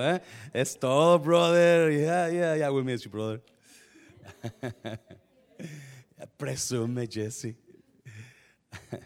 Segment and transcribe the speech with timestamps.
[0.00, 0.22] ¿eh?
[0.54, 1.92] Es todo, brother.
[1.92, 3.42] Yeah, yeah, yeah, we miss you, brother.
[6.38, 7.54] Presume, Jesse.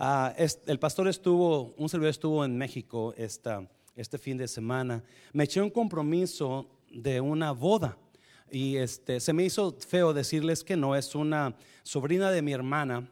[0.00, 5.02] Ah, el pastor estuvo, un servidor estuvo en México esta, este fin de semana.
[5.32, 7.98] Me eché un compromiso de una boda
[8.48, 13.10] y este, se me hizo feo decirles que no, es una sobrina de mi hermana.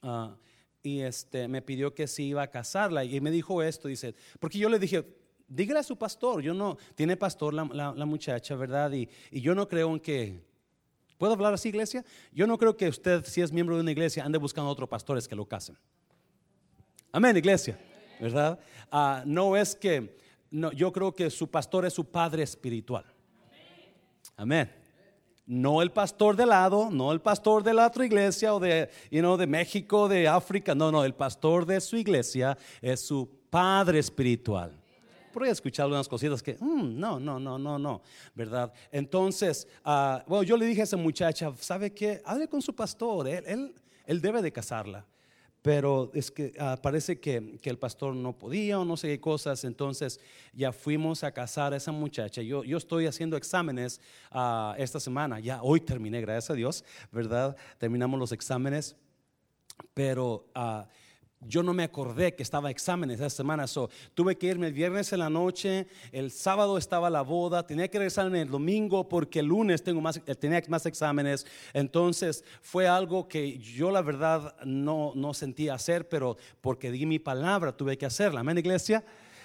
[0.00, 0.34] Ah,
[0.82, 4.56] y este, me pidió que sí iba a casarla y me dijo esto, dice, porque
[4.56, 5.04] yo le dije,
[5.48, 8.92] dígale a su pastor, yo no, tiene pastor la, muchacha, ¿verdad?
[8.92, 10.40] Y, y yo no creo en que,
[11.18, 12.04] ¿puedo hablar así, iglesia?
[12.32, 15.26] Yo no creo que usted, si es miembro de una iglesia, ande buscando otros pastores
[15.28, 15.76] que lo casen.
[17.12, 17.78] Amén, iglesia,
[18.20, 18.58] ¿verdad?
[18.90, 20.18] Ah, no es que,
[20.50, 23.04] no, yo creo que su pastor es su padre espiritual.
[24.36, 24.70] Amén.
[25.46, 29.20] No el pastor de lado, no el pastor de la otra iglesia o de, you
[29.20, 30.74] know, de México, de África.
[30.74, 34.76] No, no, el pastor de su iglesia es su padre espiritual.
[35.36, 38.00] Por ahí he escuchado unas cositas que, mm, no, no, no, no, no,
[38.34, 38.72] ¿verdad?
[38.90, 42.22] Entonces, ah, bueno, yo le dije a esa muchacha, ¿sabe qué?
[42.24, 43.74] Hable con su pastor, él, él,
[44.06, 45.04] él debe de casarla.
[45.60, 49.20] Pero es que ah, parece que, que el pastor no podía o no sé qué
[49.20, 50.20] cosas, entonces
[50.54, 52.40] ya fuimos a casar a esa muchacha.
[52.40, 54.00] Yo, yo estoy haciendo exámenes
[54.30, 57.54] ah, esta semana, ya hoy terminé, gracias a Dios, ¿verdad?
[57.76, 58.96] Terminamos los exámenes,
[59.92, 60.88] pero ah,
[61.40, 65.12] yo no me acordé que estaba exámenes esa semana, so, tuve que irme el viernes
[65.12, 69.46] en la noche, el sábado estaba la boda, tenía que regresarme el domingo porque el
[69.46, 75.12] lunes tengo más, eh, tenía más exámenes, entonces fue algo que yo la verdad no,
[75.14, 79.04] no sentía hacer, pero porque di mi palabra tuve que hacerla, amén iglesia.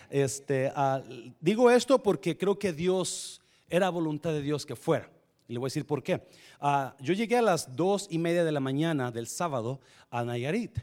[0.09, 1.01] Este, ah,
[1.39, 5.09] digo esto porque creo que Dios, era voluntad de Dios que fuera.
[5.47, 6.21] Y le voy a decir por qué.
[6.59, 10.79] Ah, yo llegué a las dos y media de la mañana del sábado a Nayarit.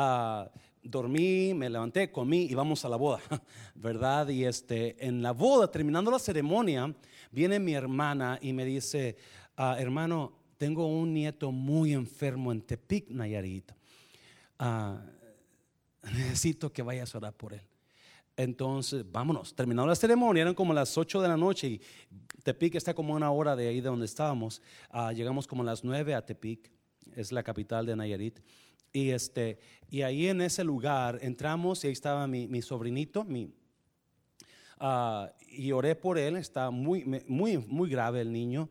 [0.00, 0.48] Ah,
[0.80, 3.20] dormí, me levanté, comí y vamos a la boda,
[3.74, 4.28] ¿verdad?
[4.28, 6.94] Y este, en la boda, terminando la ceremonia,
[7.32, 9.16] viene mi hermana y me dice,
[9.56, 13.72] ah, hermano, tengo un nieto muy enfermo en Tepic, Nayarit.
[14.60, 15.02] Ah,
[16.04, 17.62] necesito que vayas a orar por él.
[18.36, 19.52] Entonces, vámonos.
[19.52, 21.80] Terminó la ceremonia, eran como las 8 de la noche y
[22.44, 24.62] Tepic está como una hora de ahí de donde estábamos.
[25.12, 26.70] Llegamos como las 9 a Tepic,
[27.16, 28.38] es la capital de Nayarit.
[28.98, 29.58] Y, este,
[29.90, 33.50] y ahí en ese lugar entramos y ahí estaba mi, mi sobrinito, mi,
[34.80, 38.68] Ah, y oré por él, está muy, muy, muy grave el niño.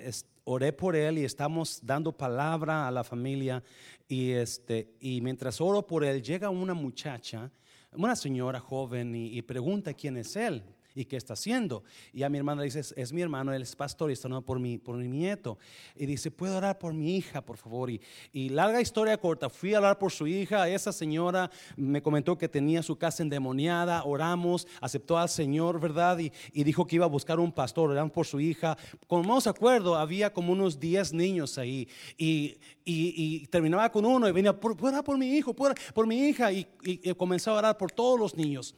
[0.00, 3.62] Es- oré por él y estamos dando palabra a la familia.
[4.08, 7.48] Y, este, y mientras oro por él, llega una muchacha,
[7.92, 10.64] una señora joven, y pregunta quién es él
[10.94, 11.82] y qué está haciendo.
[12.12, 14.28] Y a mi hermana le dice, es, es mi hermano, él es pastor y está
[14.28, 15.58] orando por mi, por mi nieto.
[15.96, 17.90] Y dice, ¿puedo orar por mi hija, por favor?
[17.90, 18.00] Y,
[18.32, 20.68] y larga historia corta, fui a orar por su hija.
[20.68, 24.04] Esa señora me comentó que tenía su casa endemoniada.
[24.04, 26.18] Oramos, aceptó al Señor, ¿verdad?
[26.18, 28.76] Y, y dijo que iba a buscar un pastor, oramos por su hija.
[29.08, 31.88] Como no se acuerdo, había como unos 10 niños ahí.
[32.16, 35.54] Y, y- y terminaba con uno y venía, ¿puedo orar por mi hijo?
[35.54, 36.52] ¿Puedo orar por mi hija?
[36.52, 38.74] Y, y- comenzó a orar por todos los niños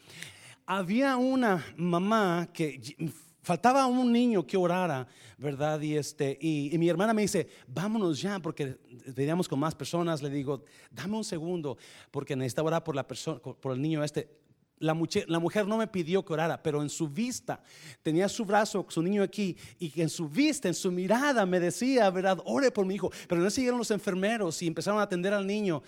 [0.67, 3.11] había una mamá que y-
[3.43, 5.07] faltaba un niño que orara,
[5.39, 5.81] ¿verdad?
[5.81, 8.77] Y, este, y, y mi hermana me dice, vámonos ya, porque
[9.15, 10.21] veníamos con más personas.
[10.21, 11.79] Le digo, dame un segundo,
[12.11, 14.29] porque necesitaba orar por, la persona, por el niño este.
[14.79, 17.63] La mujer, la mujer no me pidió que orara, pero en su vista
[18.03, 22.11] tenía su brazo, su niño aquí, y en su vista, en su mirada me decía,
[22.11, 22.43] ¿verdad?
[22.45, 23.11] Ore por mi hijo.
[23.27, 25.83] Pero no siguieron los enfermeros y empezaron a atender al niño,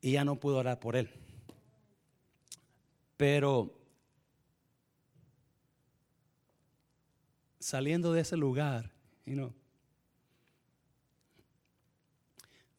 [0.00, 1.10] y ya no pudo orar por él.
[3.18, 3.74] Pero
[7.66, 8.92] saliendo de ese lugar,
[9.24, 9.52] you know,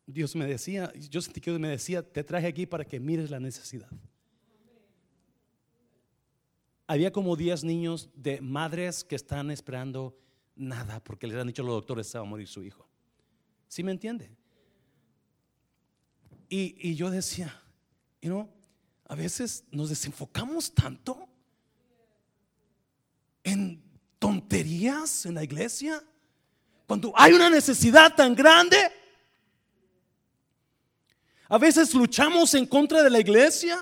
[0.05, 3.29] Dios me decía, yo sentí que Dios me decía, te traje aquí para que mires
[3.29, 3.89] la necesidad.
[6.87, 10.17] Había como 10 niños de madres que están esperando
[10.55, 12.87] nada porque les han dicho los doctores se va a morir su hijo.
[13.67, 14.31] ¿Sí me entiende?
[16.47, 17.61] Y, y yo decía,
[18.21, 18.49] you know,
[19.03, 21.27] a veces nos desenfocamos tanto
[23.43, 23.85] en
[24.51, 26.01] tonterías en la iglesia
[26.87, 28.77] cuando hay una necesidad tan grande.
[31.49, 33.77] A veces luchamos en contra de la iglesia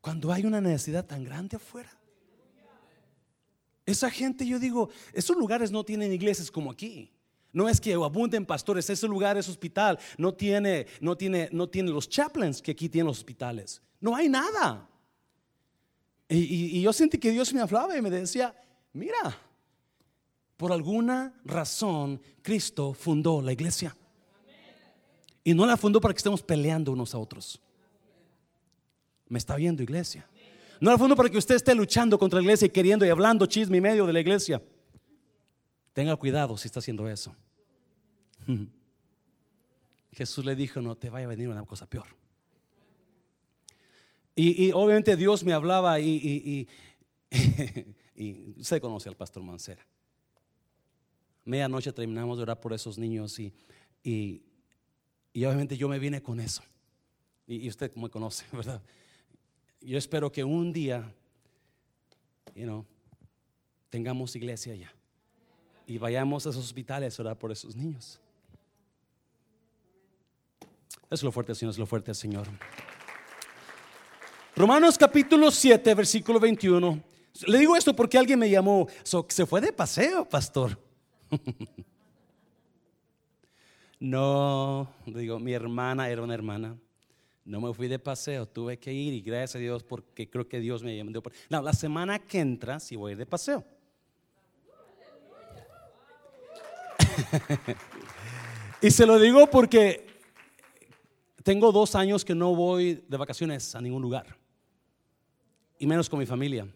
[0.00, 1.90] cuando hay una necesidad tan grande afuera.
[3.84, 7.12] Esa gente, yo digo, esos lugares no tienen iglesias como aquí.
[7.52, 11.90] No es que abunden pastores, ese lugar es hospital, no tiene, no tiene, no tiene
[11.90, 13.80] los chaplains que aquí tienen los hospitales.
[14.00, 14.88] No hay nada.
[16.28, 18.54] Y, y- yo sentí que Dios me hablaba y me decía,
[18.96, 19.38] mira,
[20.56, 23.96] por alguna razón Cristo fundó la iglesia.
[25.44, 27.60] Y no la fundó para que estemos peleando unos a otros.
[29.28, 30.28] ¿Me está viendo iglesia?
[30.80, 33.46] No al fondo para que usted esté luchando contra la iglesia y queriendo y hablando
[33.46, 34.62] chisme y medio de la iglesia.
[35.92, 37.34] Tenga cuidado si está haciendo eso.
[40.12, 42.06] Jesús le dijo, no te vaya a venir una cosa peor.
[44.38, 46.68] Y, obviamente Dios me hablaba y,
[48.60, 49.84] se conoce al pastor Mancera.
[51.44, 53.52] Medianoche terminamos de orar por esos niños y,
[54.02, 54.42] y,
[55.44, 56.62] obviamente yo me vine con eso.
[57.46, 58.82] Y, usted me conoce, ¿verdad?
[59.80, 61.14] Yo espero que un día,
[62.54, 62.84] you know,
[63.90, 64.92] tengamos iglesia allá
[65.86, 68.18] y vayamos a esos hospitales a orar por esos niños.
[71.08, 72.48] Es lo fuerte, Señor, es lo fuerte, Señor.
[74.56, 77.15] Romanos capítulo 7, versículo 21.
[77.46, 80.78] Le digo esto porque alguien me llamó, se fue de paseo, pastor.
[84.00, 86.76] no, digo, mi hermana era una hermana.
[87.44, 90.58] No me fui de paseo, tuve que ir y gracias a Dios porque creo que
[90.60, 91.12] Dios me llamó.
[91.48, 93.64] No, la semana que entra sí voy a ir de paseo.
[98.82, 100.06] y se lo digo porque
[101.42, 104.36] tengo dos años que no voy de vacaciones a ningún lugar,
[105.78, 106.66] y menos con mi familia.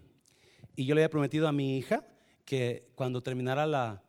[0.76, 2.06] Y yo le había prometido a mi hija
[2.44, 4.02] que cuando terminara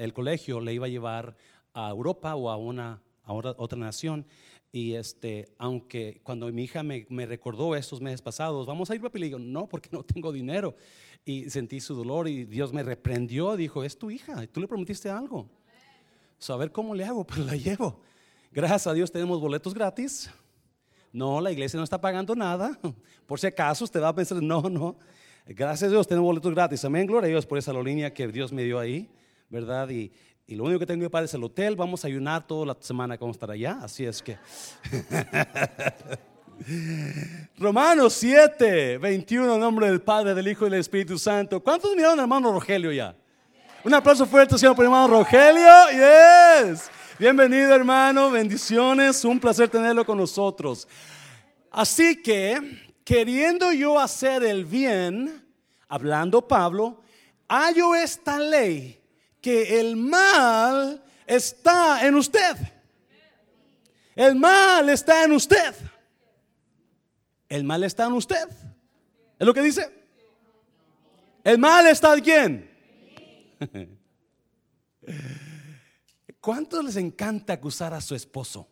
[0.00, 1.36] el colegio le iba a llevar
[1.74, 4.24] a Europa o a una a otra, nación.
[4.72, 9.18] Y este, aunque cuando mi hija me, recordó estos meses pasados, vamos a ir a
[9.18, 10.76] le digo, no, porque no tengo dinero.
[11.24, 15.10] Y sentí su dolor y Dios me reprendió, dijo, es tu hija, tú le prometiste
[15.10, 15.48] algo.
[16.38, 18.00] Saber cómo le hago, pero la llevo.
[18.52, 20.30] Gracias a Dios tenemos boletos gratis.
[21.12, 22.78] No, la iglesia no está pagando nada.
[23.26, 24.96] Por si acaso usted va a pensar, no, no.
[25.48, 26.84] Gracias a Dios tenemos boletos gratis.
[26.84, 29.08] Amén, gloria a Dios por esa línea que Dios me dio ahí,
[29.48, 29.88] ¿verdad?
[29.90, 30.12] Y,
[30.48, 31.76] lo único que tengo que pagar es el hotel.
[31.76, 33.78] Vamos a ayunar toda la semana que vamos a estar allá.
[33.80, 34.36] Así es que.
[37.58, 41.62] Romanos 7, 21, en nombre del Padre, del Hijo y del Espíritu Santo.
[41.62, 43.14] ¿Cuántos miraron al hermano Rogelio ya?
[43.84, 45.68] Un aplauso fuerte, Señor, por el hermano Rogelio.
[45.92, 46.90] Yes.
[47.20, 48.32] Bienvenido, hermano.
[48.32, 49.24] Bendiciones.
[49.24, 50.88] Un placer tenerlo con nosotros.
[51.70, 55.46] Así que, queriendo yo hacer el bien,
[55.86, 57.00] hablando Pablo,
[57.48, 59.00] hallo esta ley
[59.40, 62.56] que el mal está en usted.
[64.16, 65.72] El mal está en usted.
[67.48, 68.48] El mal está en usted.
[69.38, 69.88] ¿Es lo que dice?
[71.44, 72.70] El mal está en quién?
[76.40, 78.66] ¿Cuántos les encanta acusar a su esposo?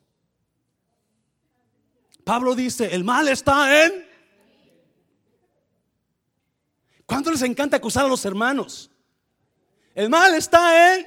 [2.24, 4.13] Pablo dice, el mal está en...
[7.06, 8.90] ¿Cuántos les encanta acusar a los hermanos?
[9.94, 11.06] El mal está en...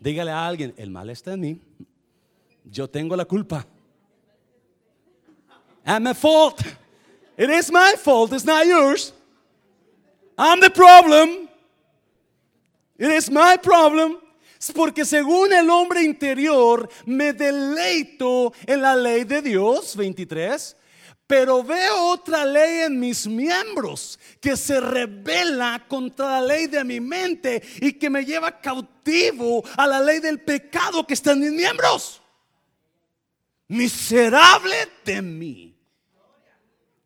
[0.00, 1.60] Dígale a alguien, el mal está en mí.
[2.64, 3.66] Yo tengo la culpa.
[5.86, 6.60] I'm at fault.
[7.36, 9.12] It is my fault, it's not yours.
[10.36, 11.48] I'm the problem.
[12.98, 14.18] It is my problem.
[14.74, 20.76] Porque según el hombre interior me deleito en la ley de Dios, 23,
[21.26, 27.00] pero veo otra ley en mis miembros que se revela contra la ley de mi
[27.00, 31.52] mente y que me lleva cautivo a la ley del pecado que está en mis
[31.52, 32.20] miembros.
[33.68, 35.74] Miserable de mí.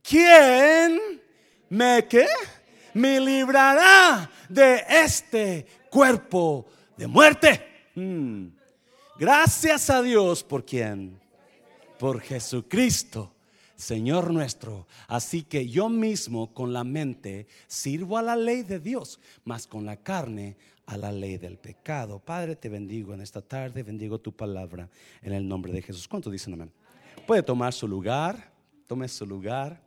[0.09, 1.21] ¿quién
[1.69, 2.27] me qué?
[2.95, 6.67] Me librará de este cuerpo
[6.97, 7.91] de muerte.
[7.95, 8.49] Hmm.
[9.19, 11.21] Gracias a Dios por quién?
[11.99, 13.35] Por Jesucristo,
[13.79, 14.89] Señor nuestro.
[15.07, 19.87] Así que yo mismo con la mente sirvo a la ley de Dios, mas con
[19.87, 20.57] la carne
[20.87, 22.19] a la ley del pecado.
[22.19, 24.91] Padre, te bendigo en esta tarde, bendigo tu palabra
[25.23, 26.09] en el nombre de Jesús.
[26.09, 26.73] ¿Cuánto dicen amén?
[27.25, 28.51] Puede tomar su lugar,
[28.89, 29.81] tome su lugar.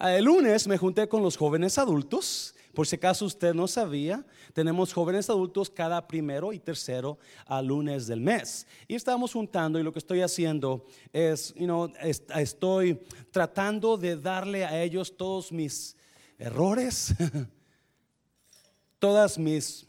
[0.00, 2.56] El lunes me junté con los jóvenes adultos.
[2.78, 8.06] Por si acaso usted no sabía, tenemos jóvenes adultos cada primero y tercero a lunes
[8.06, 8.68] del mes.
[8.86, 13.00] Y estamos juntando y lo que estoy haciendo es, you know, estoy
[13.32, 15.96] tratando de darle a ellos todos mis
[16.38, 17.16] errores,
[19.00, 19.84] todas mis,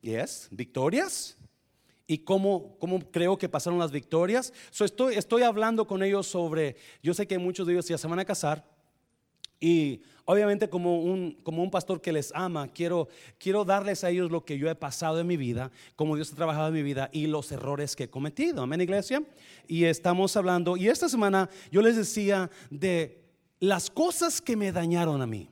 [0.00, 1.36] yes, victorias
[2.06, 4.52] y cómo, cómo, creo que pasaron las victorias.
[4.78, 8.20] estoy, estoy hablando con ellos sobre, yo sé que muchos de ellos ya se van
[8.20, 8.71] a casar
[9.62, 13.06] y obviamente como un, como un pastor que les ama, quiero,
[13.38, 16.36] quiero darles a ellos lo que yo he pasado en mi vida, como Dios ha
[16.36, 18.64] trabajado en mi vida y los errores que he cometido.
[18.64, 19.22] Amén, iglesia.
[19.68, 23.22] Y estamos hablando, y esta semana yo les decía de
[23.60, 25.48] las cosas que me dañaron a mí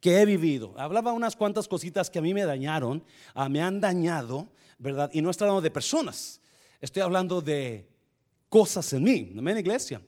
[0.00, 0.72] que he vivido.
[0.78, 5.10] Hablaba unas cuantas cositas que a mí me dañaron, ah, me han dañado, ¿verdad?
[5.12, 6.40] Y no estoy hablando de personas,
[6.80, 7.86] estoy hablando de
[8.48, 10.00] cosas en mí, amén, iglesia.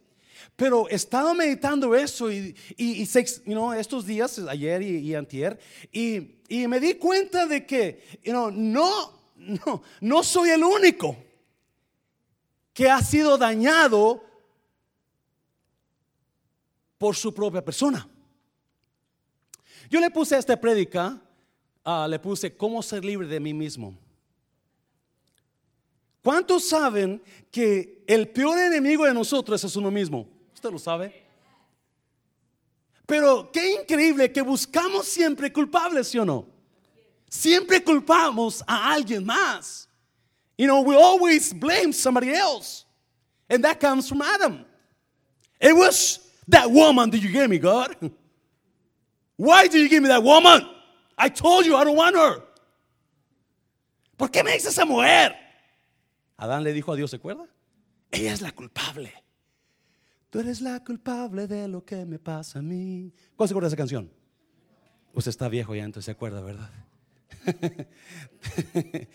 [0.57, 5.59] Pero he estado meditando eso y, y, estos días, ayer y, antier,
[5.93, 11.17] y, y, me di cuenta de que no, no, no soy el único
[12.73, 14.25] que ha sido dañado
[16.99, 18.07] por su propia persona.
[19.89, 21.21] Yo le puse a esta prédica,
[21.85, 23.99] ah, le puse cómo ser libre de mí mismo.
[26.23, 30.29] ¿Cuántos saben que el peor enemigo de nosotros es uno mismo?
[30.55, 31.15] ¿Usted lo sabe?
[33.07, 36.47] Pero qué increíble que buscamos siempre culpables, ¿sí o no?
[37.29, 39.89] Siempre culpamos a alguien más.
[40.57, 42.85] You know, we always blame somebody else.
[43.49, 44.65] And that comes from Adam.
[45.61, 47.97] It was that woman that you gave me, God.
[49.37, 50.69] Why did you give me that woman?
[51.17, 52.43] I told you I don't want her.
[54.19, 55.35] ¿Por qué me dice esa mujer?
[56.41, 57.45] Adán le dijo a Dios, ¿se acuerda?
[58.11, 59.13] Ella es la culpable.
[60.31, 63.13] Tú eres la culpable de lo que me pasa a mí.
[63.37, 64.11] ¿Cuál se acuerda de esa canción?
[65.13, 66.71] Usted está viejo ya, entonces se acuerda, ¿verdad?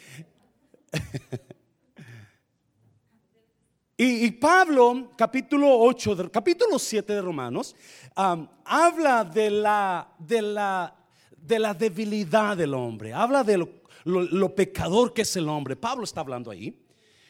[3.98, 7.74] Y, Pablo, capítulo 8, capítulo 7 de Romanos,
[8.14, 10.94] habla de la, de, la,
[11.38, 13.70] de la debilidad del hombre, habla de lo,
[14.04, 15.78] lo, pecador que es el hombre.
[15.78, 16.85] Pablo está hablando ahí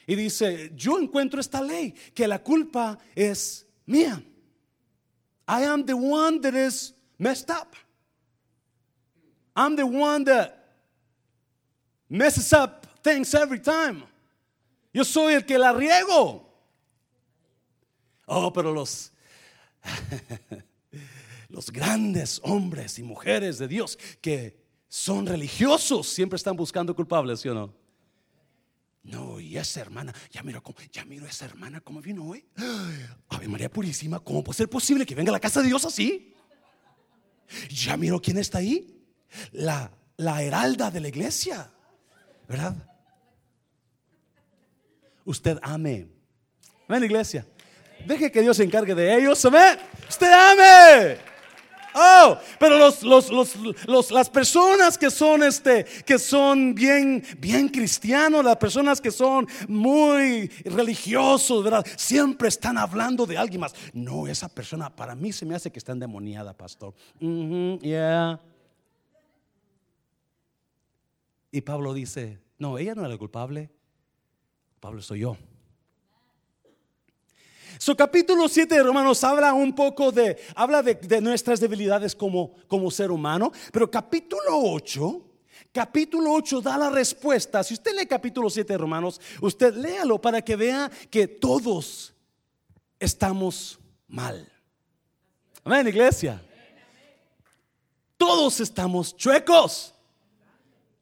[0.07, 4.24] y dice, yo encuentro esta ley, que la culpa es mía.
[5.47, 7.75] I am the one that is messed up.
[9.55, 10.57] I'm the one that
[12.09, 14.03] messes up things every time.
[14.93, 16.41] Yo soy el que la riego.
[18.27, 19.12] Oh, pero los,
[21.50, 24.57] los grandes hombres y mujeres de Dios que
[24.88, 27.85] son religiosos siempre están buscando culpables, ¿sí o no?
[29.05, 32.43] No, y esa hermana, ya miro, ya miro a esa hermana como vino hoy.
[33.29, 36.33] Ave María Purísima, ¿cómo puede ser posible que venga a la casa de Dios así?
[37.69, 39.05] Ya miro quién está ahí.
[39.51, 41.69] La, la heralda de la iglesia,
[42.47, 42.75] ¿verdad?
[45.24, 46.07] Usted ame.
[46.88, 47.45] Ven, iglesia.
[48.07, 49.43] Deje que Dios se encargue de ellos.
[49.45, 49.77] Amén.
[50.09, 51.35] Usted ame.
[51.97, 53.31] Oh, pero los, los,
[53.87, 59.47] los, las personas que son este, que son bien, bien cristianos, las personas que son
[59.69, 61.85] muy religiosos, ¿verdad?
[61.95, 63.73] Siempre están hablando de alguien más.
[63.93, 66.93] No, esa persona para mí se me hace que está endemoniada, pastor.
[67.81, 68.41] yeah.
[71.49, 73.69] Y Pablo dice, no, ella no era la culpable.
[74.81, 75.37] Pablo soy yo.
[77.77, 82.89] Su capítulo 7 de Romanos habla un poco de, habla de, nuestras debilidades como, como
[82.89, 85.22] ser humano, pero capítulo 8,
[85.72, 87.63] capítulo 8 da la respuesta.
[87.63, 92.13] Si usted lee capítulo 7 de Romanos, usted léalo para que vea que todos
[93.00, 94.51] estamos mal.
[95.63, 96.41] Amén, iglesia.
[98.17, 99.94] Todos estamos chuecos.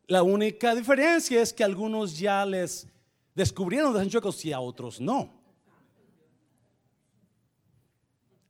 [0.08, 2.88] La única diferencia es que algunos ya les
[3.36, 5.42] descubrieron de chuecos y a otros no.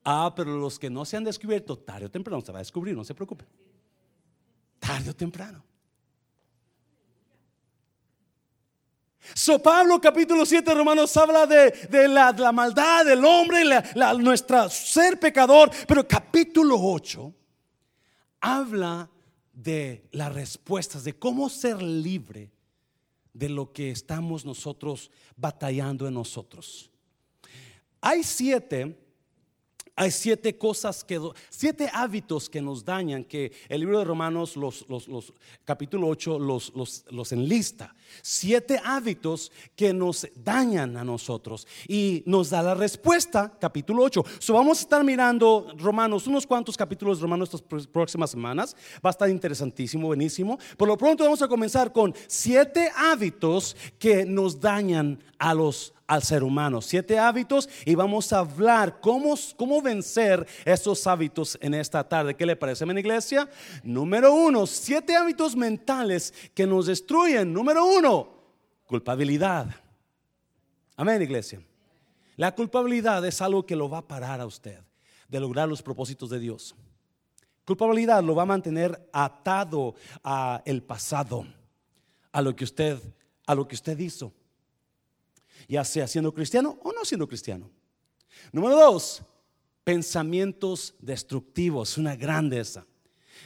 [0.04, 2.96] Ah, pero los que no se han descubierto, tarde o temprano se va a descubrir,
[2.96, 3.46] no se preocupe.
[4.80, 5.64] Tarde o temprano.
[9.34, 13.64] So Pablo capítulo 7 Romanos habla de, la, maldad del hombre,
[13.96, 17.34] la, nuestra ser pecador, pero capítulo 8
[18.42, 19.10] habla
[19.54, 22.52] de las respuestas, de cómo ser libre
[23.32, 26.92] de lo que estamos nosotros batallando en nosotros.
[28.02, 29.03] Hay siete
[29.96, 31.20] hay siete cosas que,
[31.50, 35.34] siete hábitos que nos dañan, que el libro de Romanos, los, los,
[35.66, 36.74] capítulo 8, los,
[37.12, 37.96] los, enlista.
[38.22, 41.68] Siete hábitos que nos dañan a nosotros.
[41.88, 44.24] Y nos da la respuesta, capítulo 8.
[44.40, 48.76] So vamos a estar mirando Romanos, unos cuantos capítulos de Romanos estas próximas semanas.
[49.06, 50.58] Va a estar interesantísimo, buenísimo.
[50.78, 56.22] Por lo pronto vamos a comenzar con siete hábitos que nos dañan a los al
[56.22, 56.82] ser humano.
[56.82, 62.36] Siete hábitos y vamos a hablar cómo, cómo vencer esos hábitos en esta tarde.
[62.36, 63.50] ¿Qué le parece, mi iglesia?
[63.84, 67.52] Número uno, siete hábitos mentales que nos destruyen.
[67.52, 68.03] Número uno,
[68.86, 69.68] culpabilidad.
[70.96, 71.62] Amén, iglesia.
[72.36, 74.80] La culpabilidad es algo que lo va a parar a usted
[75.28, 76.76] de lograr los propósitos de Dios.
[77.66, 81.46] Culpabilidad lo va a mantener atado a el pasado,
[82.32, 83.00] a lo que usted
[83.46, 84.34] a lo que usted hizo
[85.68, 87.70] ya sea siendo cristiano o no siendo cristiano.
[88.52, 89.22] Número dos,
[89.84, 92.86] pensamientos destructivos, una grandeza.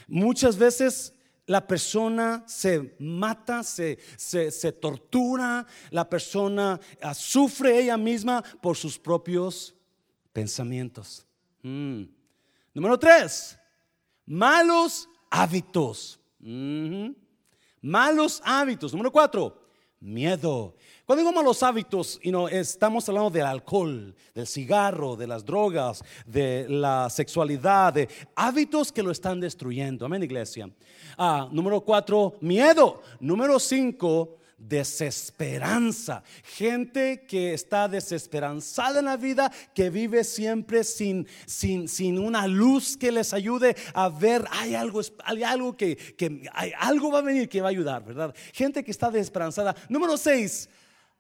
[0.08, 1.14] Muchas veces
[1.48, 9.00] la persona se mata, se, se, tortura, la persona ah, sufre ella misma por sus
[9.00, 9.74] propios
[10.34, 11.26] pensamientos.
[11.64, 12.04] Mm.
[12.74, 13.58] Número tres,
[14.26, 16.20] malos hábitos.
[16.42, 17.16] Ujú.
[17.82, 18.92] Malos hábitos.
[18.92, 20.76] Número cuatro, miedo.
[21.08, 26.04] Cuando digo malos hábitos, you know, estamos hablando del alcohol, del cigarro, de las drogas,
[26.26, 30.06] de la sexualidad, de hábitos que lo están destruyendo.
[30.06, 30.70] Amén, iglesia.
[31.18, 33.02] Ah, número cuatro, miedo.
[33.22, 36.24] Número cinco, desesperanza.
[36.44, 42.98] Gente que está desesperanzada en la vida, que vive siempre sin, sin, sin una luz
[42.98, 47.22] que les ayude a ver, hay algo, hay algo que, que hay algo va a
[47.22, 48.36] venir que va a ayudar, ¿verdad?
[48.52, 49.74] Gente que está desesperanzada.
[49.88, 50.68] Número seis,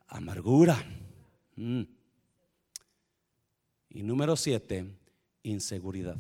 [0.08, 0.84] amargura.
[1.56, 1.84] Mm.
[3.90, 4.86] Y número siete,
[5.44, 6.18] inseguridad.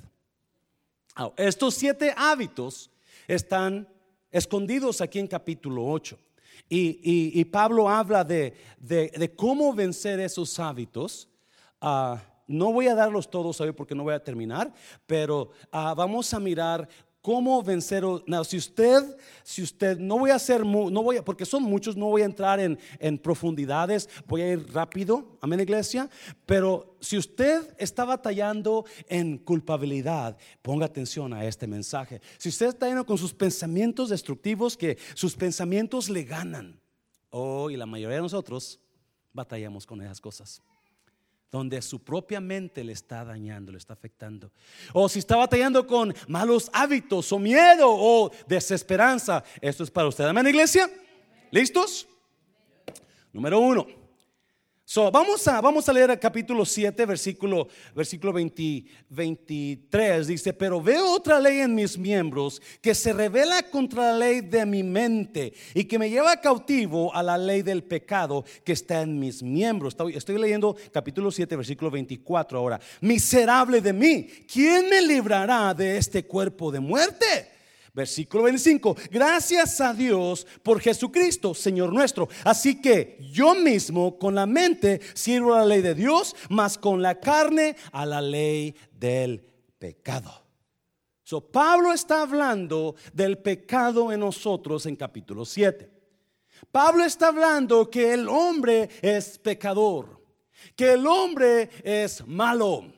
[1.35, 2.89] Estos siete hábitos
[3.27, 3.87] están
[4.31, 6.17] escondidos aquí en capítulo 8.
[6.69, 6.99] Y,
[7.39, 11.27] y- Pablo habla de, de- de cómo vencer esos hábitos.
[11.79, 14.73] Ah, no voy a darlos todos hoy porque no voy a terminar,
[15.05, 16.87] pero ah, vamos a mirar
[17.27, 18.05] cómo vencer.
[18.05, 19.03] no, si usted,
[19.43, 22.57] si usted, no voy a hacer, no voy porque son muchos, no voy a entrar
[22.57, 26.09] en, en profundidades, voy a ir rápido, amén iglesia,
[26.45, 32.21] pero si usted está batallando en culpabilidad, ponga atención a este mensaje.
[32.37, 36.79] Si usted está lleno con sus pensamientos destructivos, que sus pensamientos le ganan,
[37.29, 38.79] oh, y la mayoría de nosotros
[39.33, 40.61] batallamos con esas cosas
[41.51, 44.51] donde su propia mente le está dañando, le está afectando.
[44.93, 50.25] O si está batallando con malos hábitos o miedo o desesperanza, esto es para usted.
[50.25, 50.89] Amén, iglesia.
[51.51, 52.07] ¿Listos?
[53.31, 54.06] Número uno.
[54.89, 60.27] So, vamos, a, vamos a leer el capítulo 7, versículo, versículo 20 23.
[60.27, 64.65] Dice, pero veo otra ley en mis miembros que se revela contra la ley de
[64.65, 69.19] mi mente y que me lleva cautivo a la ley del pecado que está en
[69.19, 69.93] mis miembros.
[70.15, 72.79] Estoy, leyendo capítulo 7, versículo 24 ahora.
[73.01, 77.56] Miserable de mí, ¿quién me librará de este cuerpo de muerte?
[77.97, 78.95] Versículo 25.
[79.09, 82.29] Gracias a Dios por Jesucristo, Señor nuestro.
[82.43, 87.01] Así que yo mismo con la mente sirvo a la ley de Dios, mas con
[87.01, 89.43] la carne a la ley del
[89.79, 90.45] pecado.
[91.23, 95.89] So, Pablo está hablando del pecado en nosotros en capítulo 7.
[96.71, 100.21] Pablo está hablando que el hombre es pecador,
[100.75, 102.96] que el hombre es malo.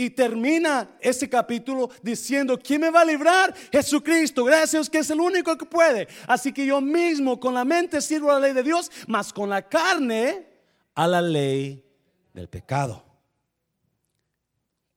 [0.00, 3.52] Y termina ese capítulo diciendo, ¿quién me va a librar?
[3.72, 6.06] Jesucristo, gracias que es el único que puede.
[6.28, 9.50] Así que yo mismo con la mente sirvo a la ley de Dios, mas con
[9.50, 10.46] la carne
[10.94, 11.84] a la ley
[12.32, 13.04] del pecado.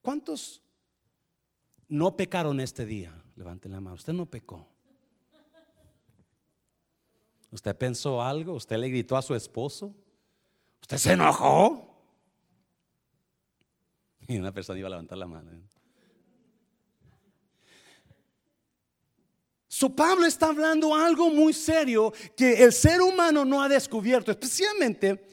[0.03, 0.61] ¿Cuántos
[1.87, 3.11] no pecaron este día?
[3.35, 3.95] Levanten la mano.
[3.95, 4.67] Usted no pecó.
[7.49, 8.53] ¿Usted pensó algo?
[8.53, 9.95] ¿Usted le gritó a su esposo?
[10.79, 11.90] ¿Usted se enojó?
[14.27, 15.51] Y una persona iba a levantar la mano.
[19.67, 25.25] So Pablo está hablando algo muy serio que el ser humano no ha descubierto, especialmente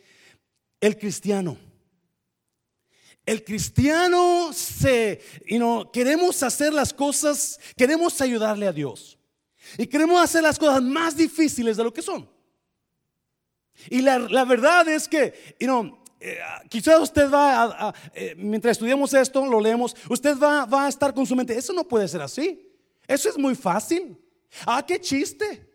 [0.80, 1.58] el cristiano.
[3.26, 9.18] El cristiano se, you know, queremos hacer las cosas, queremos ayudarle a Dios.
[9.76, 12.30] Y queremos hacer las cosas más difíciles de lo que son.
[13.90, 18.34] Y la, la verdad es que, you know, eh, quizás usted va, a, a, eh,
[18.36, 21.86] mientras estudiamos esto, lo leemos, usted va, va a estar con su mente, eso no
[21.86, 22.64] puede ser así.
[23.06, 24.18] Eso es muy fácil.
[24.66, 25.66] Ah, qué chiste.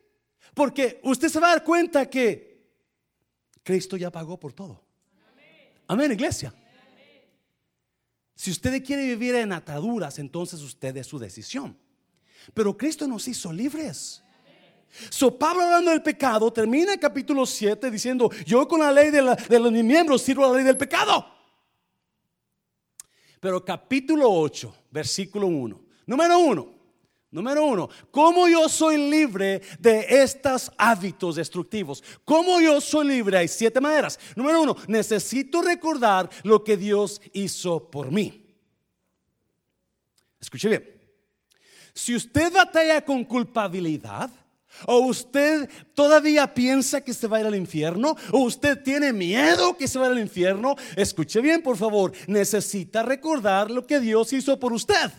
[0.54, 2.70] Porque usted se va a dar cuenta que
[3.64, 4.84] Cristo ya pagó por todo.
[5.88, 6.54] Amén, iglesia.
[8.36, 11.78] Si usted quiere vivir en ataduras, entonces usted es su decisión.
[12.54, 14.23] Pero Cristo nos hizo libres.
[15.10, 19.22] So Pablo hablando del pecado termina el capítulo 7 diciendo, yo con la ley de,
[19.22, 21.26] los miembros sirvo la ley del pecado.
[23.40, 25.82] Pero capítulo 8, versículo 1.
[26.06, 26.74] Número 1.
[27.34, 32.04] Número uno, ¿cómo yo soy libre de estos hábitos destructivos?
[32.24, 33.40] ¿Cómo yo soy libre?
[33.40, 34.20] Hay siete maneras.
[34.36, 38.46] Número uno, necesito recordar lo que Dios hizo por mí.
[40.40, 41.02] Escuche bien.
[41.92, 44.30] Si usted batalla con culpabilidad,
[44.86, 49.78] o usted todavía piensa que se va a ir al infierno, o usted tiene miedo
[49.78, 54.60] que se va al infierno, escuche bien, por favor, necesita recordar lo que Dios hizo
[54.60, 55.12] por usted.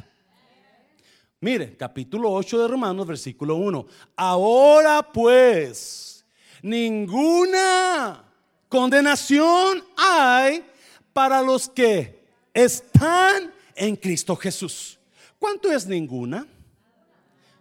[1.41, 3.87] Mire, capítulo 8 de Romanos, versículo 1.
[4.17, 6.25] Ahora pues,
[6.63, 8.25] ninguna
[8.69, 10.65] condenación hay
[11.13, 14.99] para los que están en Cristo Jesús.
[15.39, 16.47] ¿Cuánto es ninguna?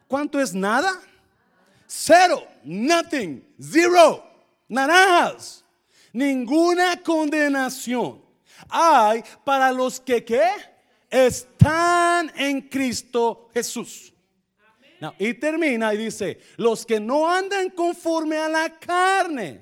[0.07, 1.01] ¿Cuánto es nada?
[1.95, 4.23] Cero, nothing, zero,
[4.67, 5.63] naranjas.
[6.11, 8.19] Ninguna condenación
[8.67, 10.49] hay para los que ¿qué?
[11.07, 14.11] están en Cristo Jesús.
[15.19, 19.61] y termina y dice, los que no andan conforme a la carne,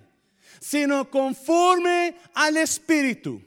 [0.62, 3.42] sino conforme al Espíritu.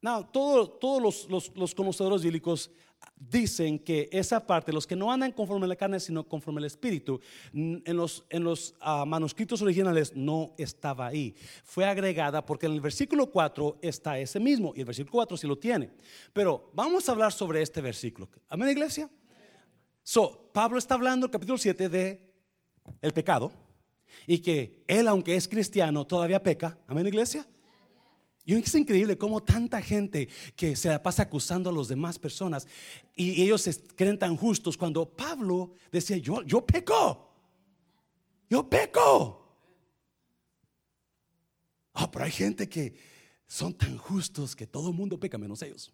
[0.00, 2.70] No, todos los, los, los, conocedores bíblicos
[3.30, 6.64] dicen que esa parte, los que no andan conforme a la carne, sino conforme al
[6.64, 7.20] Espíritu,
[7.52, 11.34] en los, en los ah, manuscritos originales no estaba ahí.
[11.64, 15.46] Fue agregada porque en el versículo 4 está ese mismo, y el versículo 4 sí
[15.46, 15.90] lo tiene.
[16.32, 18.28] Pero vamos a hablar sobre este versículo.
[18.48, 19.10] Amén, iglesia.
[20.02, 22.20] So, Pablo está hablando, el capítulo 7, de
[23.02, 23.52] el pecado,
[24.26, 26.78] y que él, aunque es cristiano, todavía peca.
[26.86, 27.46] Amén, iglesia.
[28.48, 32.68] Y es increíble cómo tanta gente que se la pasa acusando a las demás personas
[33.16, 37.28] y ellos se creen tan justos cuando Pablo decía, yo, yo peco,
[38.48, 39.42] yo peco.
[41.94, 42.94] Ah, pero hay gente que
[43.48, 45.92] son tan justos que todo el mundo peca menos ellos.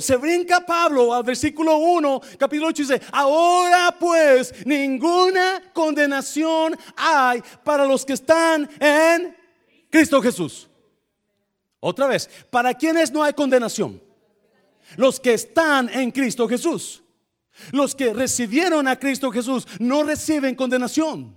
[0.00, 7.84] Se brinca Pablo al versículo 1, capítulo 8, dice, ahora pues ninguna condenación hay para
[7.84, 9.36] los que están en
[9.88, 10.68] Cristo Jesús.
[11.84, 14.00] Otra vez, ¿para quienes no hay condenación?
[14.96, 17.02] Los que están en Cristo Jesús.
[17.72, 21.36] Los que recibieron a Cristo Jesús no reciben condenación.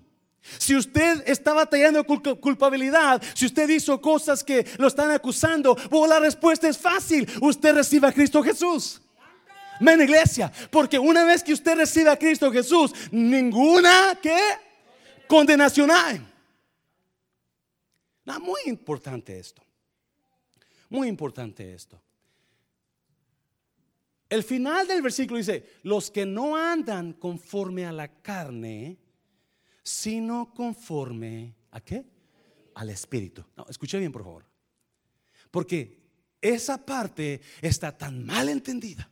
[0.59, 5.75] Si usted está batallando culpabilidad, si usted hizo cosas que lo están acusando,
[6.07, 7.27] la respuesta es fácil.
[7.41, 9.01] Usted recibe a Cristo Jesús.
[9.79, 14.37] Men iglesia, porque una vez que usted recibe a Cristo Jesús, ninguna que
[15.27, 16.21] condenación hay.
[18.39, 19.65] Muy importante esto.
[20.89, 22.01] Muy importante esto.
[24.29, 28.97] El final del versículo dice, los que no andan conforme a la carne,
[29.83, 32.05] sino conforme a qué?
[32.73, 33.45] Al Espíritu.
[33.55, 34.45] No, escuche bien, por favor.
[35.51, 35.99] Porque
[36.41, 39.09] esa parte está tan mal entendida.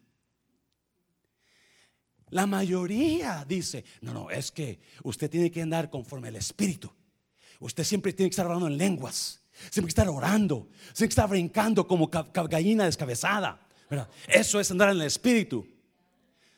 [2.32, 6.92] La mayoría dice, no, no, es que usted tiene que andar conforme al Espíritu.
[7.60, 9.43] Usted siempre tiene que estar hablando en lenguas.
[9.70, 13.60] Siempre que estar orando, siempre que estar brincando como gallina descabezada.
[14.28, 15.68] Eso es andar en el espíritu.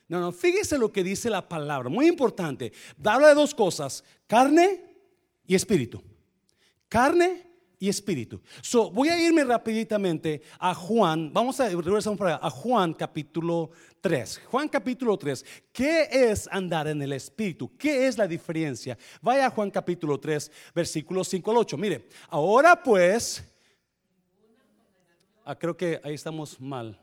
[0.08, 2.71] No, no, fíjese lo que dice la palabra, muy importante.
[3.03, 4.84] Habla de dos cosas, carne
[5.47, 6.01] y espíritu.
[6.88, 8.41] Carne y espíritu.
[8.61, 14.41] So, voy a irme rapiditamente a Juan, vamos a regresar a Juan capítulo 3.
[14.45, 17.75] Juan capítulo 3, ¿qué es andar en el espíritu?
[17.77, 18.97] ¿Qué es la diferencia?
[19.21, 21.77] Vaya a Juan capítulo 3, versículos 5 al 8.
[21.77, 23.43] Mire, ahora pues,
[25.43, 26.99] ah, creo que ahí estamos mal.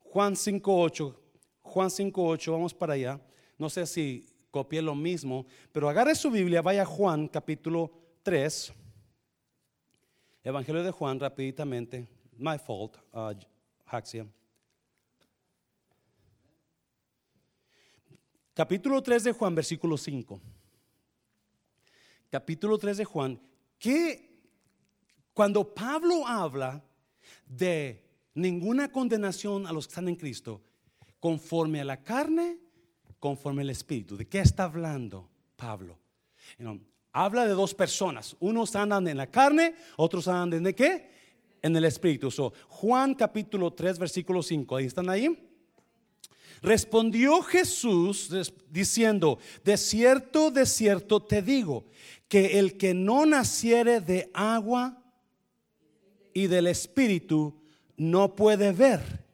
[0.00, 1.20] Juan 5, 8,
[1.62, 3.20] Juan 5, 8, vamos para allá.
[3.58, 8.72] No sé si copié lo mismo, pero agarre su Biblia, vaya a Juan capítulo 3.
[10.44, 12.08] Evangelio de Juan, rapiditamente.
[12.38, 13.34] My fault, uh.
[18.54, 20.40] Capítulo 3 de Juan, versículo 5.
[22.30, 23.40] Capítulo 3 de Juan,
[23.78, 24.42] que
[25.32, 26.84] cuando Pablo habla
[27.46, 30.62] de ninguna condenación a los que están en Cristo,
[31.20, 32.58] conforme a la carne,
[33.18, 34.16] conforme al Espíritu.
[34.16, 35.98] ¿De qué está hablando Pablo?
[37.24, 38.36] Habla de dos personas.
[38.38, 41.10] Unos andan en la carne, otros andan en qué?
[41.60, 42.30] En el Espíritu.
[42.68, 44.76] Juan capítulo 3, versículo 5.
[44.76, 45.36] Ahí están ahí.
[46.62, 48.30] Respondió Jesús
[48.70, 51.86] diciendo, de cierto, de cierto te digo,
[52.28, 55.02] que el que no naciere de agua
[56.32, 57.60] y del Espíritu
[57.96, 59.24] no puede ver,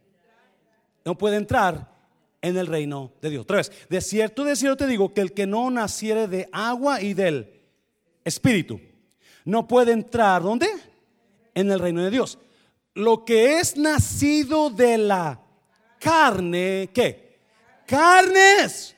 [1.04, 1.94] no puede entrar
[2.40, 3.42] en el reino de Dios.
[3.42, 7.02] Otra vez, de cierto, de cierto te digo, que el que no naciere de agua
[7.02, 7.53] y del
[8.24, 8.80] espíritu.
[9.44, 10.68] No puede entrar, ¿dónde?
[11.54, 12.38] En el reino de Dios.
[12.94, 15.40] Lo que es nacido de la
[16.00, 17.38] carne, ¿qué?
[17.86, 18.96] Carnes.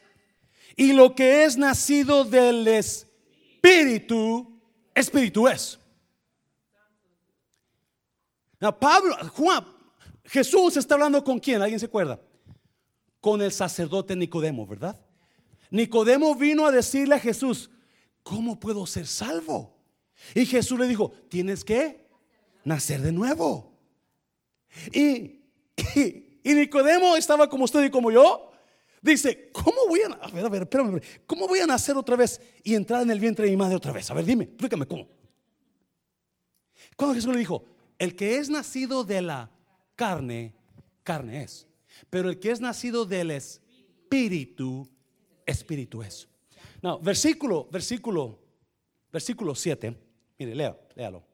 [0.76, 4.60] Y lo que es nacido del espíritu,
[4.94, 5.78] espíritu es.
[8.78, 9.64] Pablo, Juan,
[10.24, 12.20] Jesús está hablando con quién, ¿alguien se acuerda?
[13.20, 15.00] Con el sacerdote Nicodemo, ¿verdad?
[15.70, 17.70] Nicodemo vino a decirle a Jesús,
[18.26, 19.78] ¿cómo puedo ser salvo?
[20.34, 22.08] Y Jesús le dijo, tienes que
[22.64, 23.72] nacer de nuevo.
[24.92, 25.42] Y,
[26.42, 28.50] Nicodemo estaba como usted y como yo.
[29.00, 32.74] Dice, ¿cómo voy a, a a ver, espérame, ¿cómo voy a nacer otra vez y
[32.74, 34.10] entrar en el vientre de mi madre otra vez?
[34.10, 35.08] A ver, dime, explícame cómo.
[36.96, 37.64] Cuando Jesús le dijo,
[37.96, 39.52] el que es nacido de la
[39.94, 40.52] carne,
[41.04, 41.68] carne es.
[42.10, 44.90] Pero el que es nacido del espíritu,
[45.46, 46.28] espíritu es.
[46.86, 48.38] No, versículo, versículo,
[49.12, 49.92] versículo 7.
[50.38, 51.24] Mire, lea, léalo.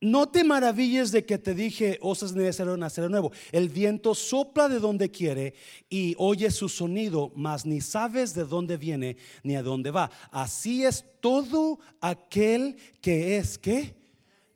[0.00, 3.30] no te maravilles de que te dije, osas necesario nacer de nuevo.
[3.52, 5.54] El viento sopla de donde quiere
[5.88, 10.10] y oye su sonido, mas ni sabes de dónde viene ni a dónde va.
[10.32, 13.94] Así es todo aquel que es que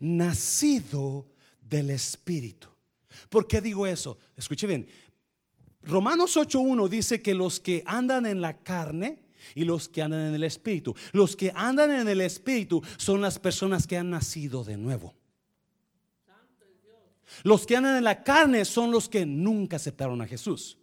[0.00, 1.24] nacido
[1.60, 2.66] del Espíritu.
[3.28, 4.18] ¿Por qué digo eso?
[4.36, 4.88] Escuche bien.
[5.82, 9.22] Romanos 8.1 dice que los que andan en la carne
[9.54, 10.94] y los que andan en el Espíritu.
[11.12, 15.14] Los que andan en el Espíritu son las personas que han nacido de nuevo.
[17.44, 20.78] Los que andan en la carne son los que nunca aceptaron a Jesús.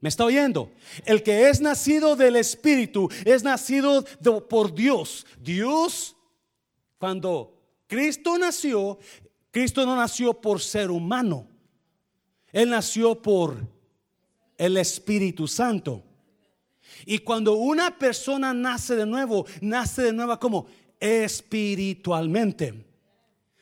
[0.00, 0.72] ¿Me está oyendo?
[1.04, 4.04] El que es nacido del Espíritu es nacido
[4.48, 5.26] por Dios.
[5.38, 6.16] Dios,
[6.98, 8.98] cuando Cristo nació,
[9.50, 11.46] Cristo no nació por ser humano.
[12.52, 13.68] Él nació por
[14.60, 16.02] el Espíritu Santo.
[17.06, 20.66] Y cuando una persona nace de nuevo, nace de nuevo como
[21.00, 22.74] espiritualmente.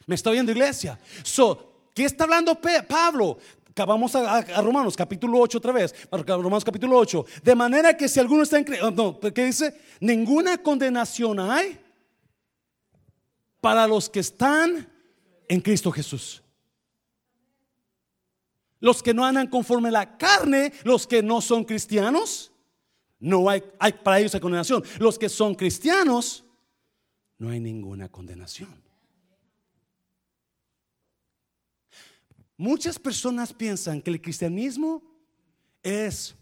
[0.06, 0.98] ¿Me está oyendo iglesia?
[1.22, 2.56] So, ¿Qué está hablando
[2.86, 3.38] Pablo?
[3.74, 5.94] Vamos a, Romanos capítulo 8 otra vez.
[6.10, 7.26] Romanos capítulo 8.
[7.42, 9.80] De manera que si alguno está en no, ¿qué dice?
[9.98, 11.76] Ninguna condenación hay
[13.60, 14.88] para los que están
[15.48, 16.40] en Cristo Jesús.
[18.80, 22.52] Los que no andan conforme la carne, los que no son cristianos,
[23.18, 24.84] no hay, hay para ellos hay condenación.
[24.98, 26.44] Los que son cristianos,
[27.38, 28.82] no hay ninguna condenación.
[32.56, 35.02] Muchas personas piensan que el cristianismo
[35.82, 36.34] es,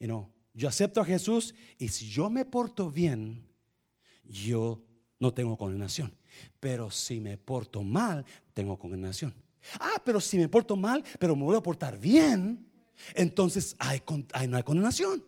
[0.00, 3.46] you know, yo acepto a Jesús y si yo me porto bien,
[4.24, 4.82] yo
[5.20, 6.12] no tengo condenación.
[6.58, 9.32] Pero si me porto mal, tengo condenación.
[9.78, 12.66] Ah, pero si me porto mal, pero me voy a portar bien,
[13.14, 14.02] entonces hay,
[14.48, 15.24] no hay condenación.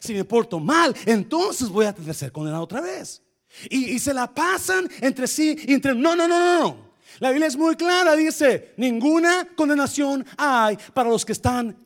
[0.00, 3.22] Si me porto mal, entonces voy a tener que ser condenado otra vez.
[3.68, 6.92] Y, y se la pasan entre sí, entre, no, no, no, no, no.
[7.18, 11.76] La Biblia es muy clara, dice, ninguna condenación hay para los que están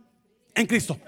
[0.54, 0.98] en Cristo.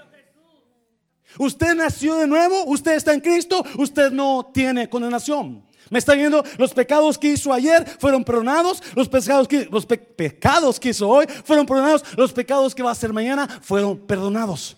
[1.37, 5.63] Usted nació de nuevo, usted está en Cristo, usted no tiene condenación.
[5.89, 10.79] Me está viendo, los pecados que hizo ayer fueron perdonados, los pecados que, los pecados
[10.79, 14.77] que hizo hoy fueron perdonados, los pecados que va a hacer mañana fueron perdonados.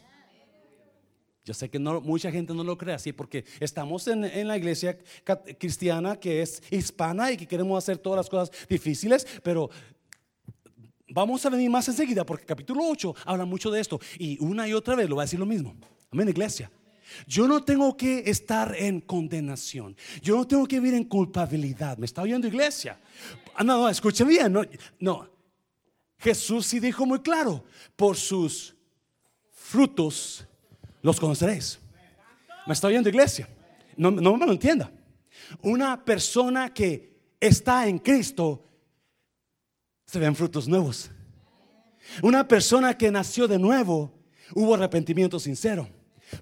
[1.43, 4.97] Yo sé que mucha gente no lo cree así porque estamos en, la iglesia
[5.57, 9.69] cristiana que es hispana y que queremos hacer todas las cosas difíciles, pero
[11.09, 14.73] vamos a venir más enseguida porque capítulo 8 habla mucho de esto y una y
[14.73, 15.75] otra vez lo va a decir lo mismo.
[16.11, 16.69] Amén, iglesia.
[17.27, 19.95] Yo no tengo que estar en condenación.
[20.21, 21.97] Yo no tengo que vivir en culpabilidad.
[21.97, 22.99] ¿Me está oyendo iglesia?
[23.55, 24.53] Ah, no, no, escuche bien.
[24.53, 24.63] No,
[24.99, 25.29] no.
[26.17, 27.63] Jesús sí dijo muy claro,
[27.95, 28.75] por sus
[29.51, 30.45] frutos
[31.01, 31.79] los conoceréis.
[32.67, 33.47] ¿Me está oyendo iglesia?
[33.97, 34.91] No, no me lo entienda.
[35.61, 38.63] Una persona que está en Cristo
[40.05, 41.09] se ven frutos nuevos.
[42.21, 44.13] Una persona que nació de nuevo,
[44.53, 45.87] hubo arrepentimiento sincero.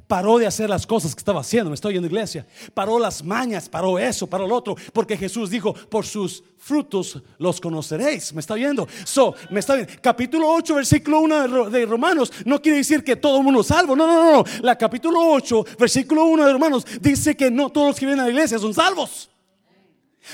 [0.07, 1.69] Paró de hacer las cosas que estaba haciendo.
[1.69, 2.45] Me estoy en iglesia.
[2.73, 4.75] Paró las mañas, paró eso, paró lo otro.
[4.93, 8.33] Porque Jesús dijo: Por sus frutos los conoceréis.
[8.33, 8.87] Me está viendo.
[9.03, 9.93] So, me está viendo.
[10.01, 12.31] Capítulo 8, versículo 1 de Romanos.
[12.45, 13.95] No quiere decir que todo el mundo es salvo.
[13.95, 14.43] No, no, no.
[14.61, 18.23] La capítulo 8, versículo 1 de Romanos dice que no todos los que vienen a
[18.25, 19.29] la iglesia son salvos.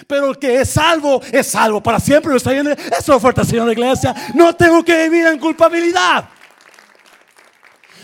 [0.07, 2.31] Pero el que es salvo es salvo para siempre.
[2.31, 2.71] Me está viendo.
[2.71, 4.13] Eso fuerte, Señor de iglesia.
[4.33, 6.29] No tengo que vivir en culpabilidad.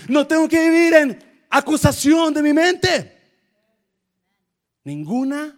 [0.08, 3.18] No tengo que vivir en acusación de mi mente.
[4.84, 5.58] Ninguna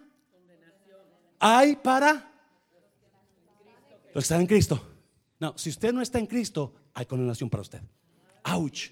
[1.38, 2.30] hay para
[4.12, 4.82] los que están en Cristo.
[5.40, 7.80] No, si usted no está en Cristo, hay condenación para usted.
[8.44, 8.90] Ouch.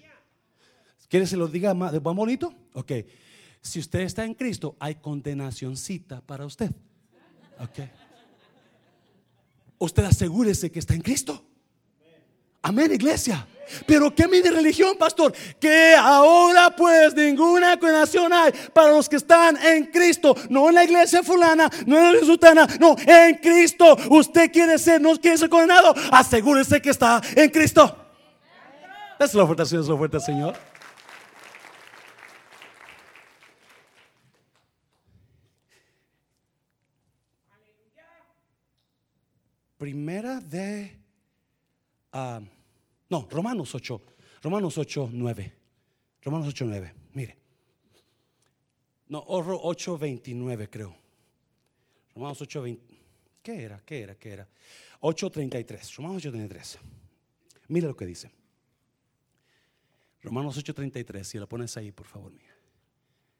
[1.07, 2.53] ¿Quiere se lo diga más, más bonito?
[2.73, 2.91] Ok.
[3.61, 6.71] Si usted está en Cristo, hay condenacióncita para usted.
[7.59, 7.89] Ok.
[9.77, 11.45] Usted asegúrese que está en Cristo.
[12.63, 13.45] Amén, iglesia.
[13.85, 15.33] Pero ¿qué mide religión, pastor?
[15.59, 20.35] Que ahora pues ninguna condenación hay para los que están en Cristo.
[20.49, 23.97] No en la iglesia fulana, no en la sultana, no, en Cristo.
[24.09, 25.93] Usted quiere ser, no quiere ser condenado.
[26.11, 27.97] Asegúrese que está en Cristo.
[29.19, 30.55] Es la oferta, Señor, es la oferta, Señor.
[39.77, 40.97] Primera de...
[42.13, 42.39] Ah,
[43.13, 44.01] no, Romanos 8.
[44.41, 45.53] Romanos 8, 9.
[46.23, 46.93] Romanos 8, 9.
[47.13, 47.37] Mire.
[49.09, 50.95] No, 8, 29 creo.
[52.15, 52.99] Romanos 8, 20.
[53.43, 53.79] ¿Qué era?
[53.85, 54.15] ¿Qué era?
[54.15, 54.49] ¿Qué era?
[55.01, 55.95] 8.33.
[55.97, 56.77] Romanos 8.33.
[57.67, 58.31] Mira lo que dice.
[60.23, 61.23] Romanos 8.33.
[61.23, 62.57] Si lo pones ahí, por favor, mía.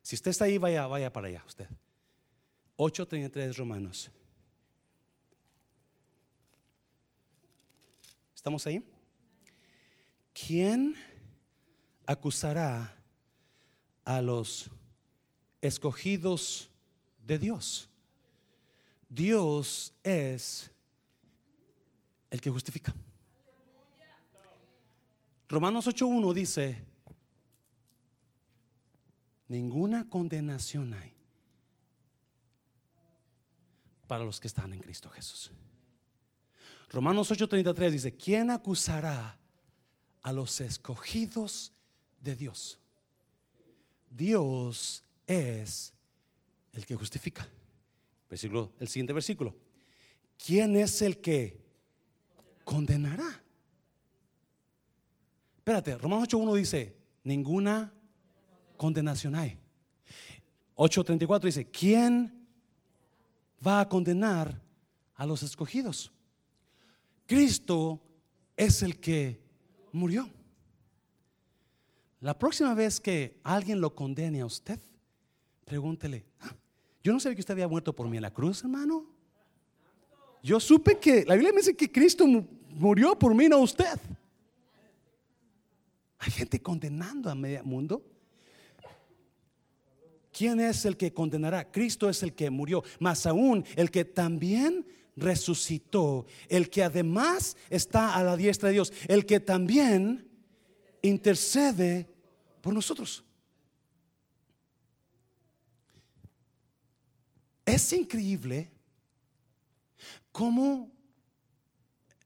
[0.04, 1.68] Si usted está ahí, vaya, vaya para allá, usted.
[2.78, 4.12] 8.33 Romanos.
[8.36, 8.93] ¿Estamos ahí?
[10.34, 10.96] ¿Quién
[12.06, 12.96] acusará
[14.04, 14.70] a los
[15.62, 16.70] escogidos
[17.26, 17.90] de Dios?
[19.08, 20.72] Dios es
[22.32, 22.94] el que justifica.
[25.48, 26.84] Romanos 8.1 dice,
[29.48, 31.14] ninguna condenación hay
[34.08, 35.52] para los que están en Cristo Jesús.
[36.90, 39.40] Romanos 8:33 dice, ¿quién acusará
[40.24, 41.72] a los escogidos
[42.22, 42.80] de Dios?
[44.10, 45.94] Dios es
[46.72, 47.48] el que justifica.
[48.30, 49.56] Versículo, el siguiente versículo.
[50.44, 51.62] ¿Quién es el que
[52.64, 53.44] condenará?
[55.58, 57.94] Espérate, Romanos 8.1 dice, ninguna
[58.76, 59.58] condenación hay.
[60.76, 62.48] 8.34 dice, ¿quién
[63.66, 64.60] va a condenar
[65.16, 66.12] a los escogidos?
[67.26, 68.02] Cristo
[68.58, 69.43] es el que
[69.94, 70.30] murió.
[72.20, 74.80] La próxima vez que alguien lo condene a usted,
[75.66, 76.54] pregúntele, ah,
[77.04, 79.06] yo no sabía que usted había muerto por mí en la cruz, hermano.
[80.42, 82.26] Yo supe que, la Biblia me dice que Cristo
[82.70, 84.00] murió por mí, no usted.
[86.20, 88.02] Hay gente condenando a medio mundo.
[90.32, 91.70] ¿Quién es el que condenará?
[91.70, 98.16] Cristo es el que murió, más aún el que también resucitó, el que además está
[98.16, 100.30] a la diestra de Dios, el que también
[101.02, 102.10] intercede
[102.62, 103.24] por nosotros.
[107.66, 108.72] Es increíble
[110.32, 110.92] cómo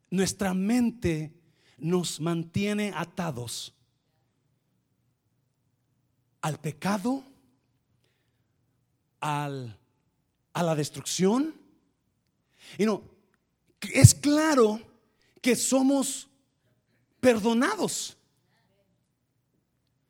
[0.09, 1.33] nuestra mente
[1.77, 3.73] nos mantiene atados
[6.41, 7.23] al pecado,
[9.19, 9.77] al,
[10.53, 11.56] a la destrucción,
[12.77, 13.03] y no,
[13.93, 14.81] es claro
[15.41, 16.27] que somos
[17.19, 18.17] perdonados.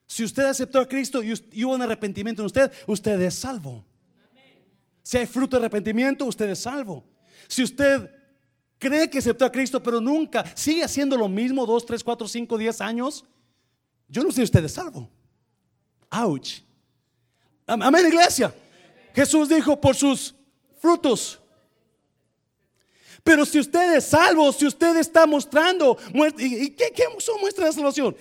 [0.05, 3.85] Si usted aceptó a Cristo y, hubo un arrepentimiento en usted, usted es salvo.
[5.03, 7.03] Si hay fruto de arrepentimiento, usted es salvo.
[7.47, 8.09] Si usted
[8.77, 12.57] cree que aceptó a Cristo, pero nunca sigue haciendo lo mismo dos, tres, cuatro, cinco,
[12.57, 13.25] diez años,
[14.07, 15.09] yo no sé si usted es salvo.
[16.09, 16.61] Ouch.
[17.65, 18.53] Amén, iglesia.
[19.13, 20.33] Jesús dijo, por sus
[20.79, 21.39] frutos
[23.27, 25.97] pero si usted es salvo, si usted está mostrando,
[26.37, 28.15] ¿y qué, qué son muestras de salvación?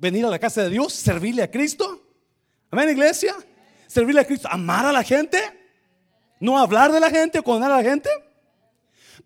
[0.00, 2.02] Venir a la casa de Dios, servirle a Cristo.
[2.70, 3.36] Amén, iglesia.
[3.86, 5.38] Servirle a Cristo, amar a la gente,
[6.40, 8.08] no hablar de la gente, condenar a la gente.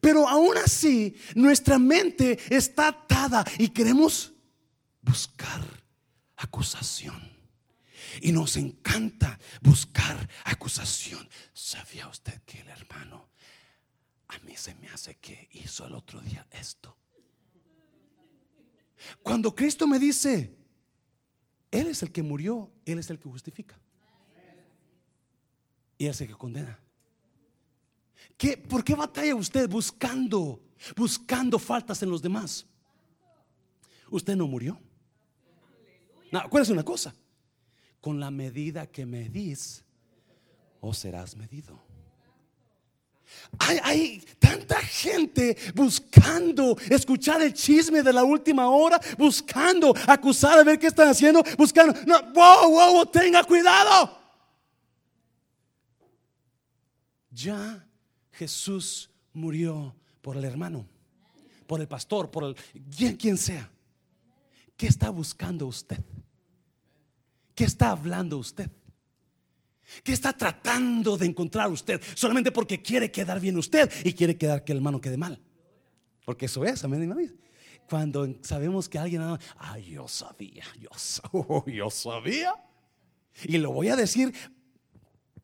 [0.01, 4.33] Pero aún así, nuestra mente está atada y queremos
[5.03, 5.63] buscar
[6.37, 7.31] acusación.
[8.21, 11.29] Y nos encanta buscar acusación.
[11.55, 13.32] ¿Sabía usted que el hermano
[14.35, 16.97] a mí se me hace que hizo el otro día esto.
[19.23, 20.57] Cuando Cristo me dice,
[21.71, 23.79] Él es el que murió, Él es el que justifica.
[25.99, 26.79] Y Él es el que condena.
[28.37, 30.63] ¿Qué, ¿Por qué batalla usted buscando,
[30.97, 32.67] buscando faltas en los demás?
[34.11, 34.81] Usted no murió.
[36.33, 37.15] Acuérdese una cosa.
[38.01, 39.85] Con la medida que medís,
[40.81, 41.92] o serás medido.
[43.59, 50.79] Hay, tanta gente buscando escuchar el chisme de la última hora, buscando acusar a ver
[50.79, 51.95] qué están haciendo, buscando.
[52.07, 54.19] No, wow, wow, tenga cuidado.
[57.31, 57.87] Ya
[58.33, 60.87] Jesús murió por el hermano,
[61.67, 62.57] por el pastor, por el
[62.97, 63.71] quien, quien sea.
[64.77, 66.03] ¿Qué está buscando usted?
[67.55, 68.71] ¿Qué está hablando usted?
[70.03, 72.01] ¿Qué está tratando de encontrar usted?
[72.15, 75.41] Solamente porque quiere quedar bien usted y quiere quedar que el hermano quede mal.
[76.25, 77.39] Porque eso es, amén.
[77.89, 79.23] Cuando sabemos que alguien,
[79.59, 80.89] ay, yo sabía, yo,
[81.33, 82.55] oh, yo sabía.
[83.45, 84.33] Y lo voy a decir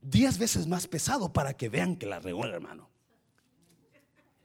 [0.01, 2.89] diez veces más pesado para que vean que la regó hermano.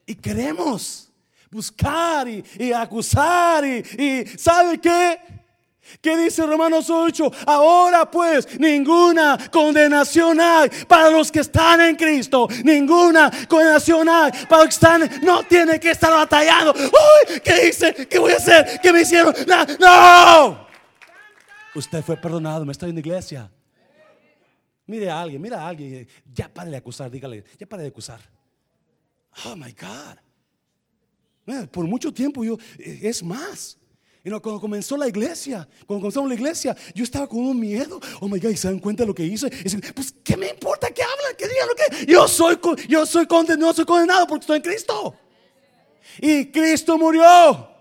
[0.06, 1.12] Y queremos
[1.50, 5.43] buscar y, acusar y, y ¿sabe qué?
[6.02, 7.32] ¿Qué dice Romanos 8?
[7.46, 12.48] Ahora pues ninguna condenación hay para los que están en Cristo.
[12.64, 15.10] Ninguna condenación hay para los que están.
[15.24, 16.74] No tiene que estar batallando.
[16.74, 17.94] Uy, ¿qué hice?
[18.08, 18.80] ¿Qué voy a hacer?
[18.82, 19.34] ¿Qué me hicieron?
[19.80, 20.68] No.
[21.76, 22.66] Usted fue perdonado.
[22.66, 23.52] Me estoy en la iglesia.
[24.86, 26.08] Mire a alguien, mira a alguien.
[26.34, 27.44] Ya pare de acusar, dígale.
[27.58, 28.20] Ya pare de acusar.
[29.46, 30.18] Oh my God.
[31.70, 33.78] Por mucho tiempo yo, es más.
[34.24, 38.00] Y cuando comenzó la iglesia, cuando comenzamos la iglesia, yo estaba con un miedo.
[38.22, 39.50] Oh my God, ¿y se dan cuenta de lo que hice?
[39.94, 41.36] pues, ¿qué me importa que hablan?
[41.38, 42.06] Que digan lo que.
[42.06, 42.58] Yo soy,
[42.88, 45.16] yo soy condenado, no soy condenado porque estoy en Cristo.
[46.22, 47.74] Y Cristo murió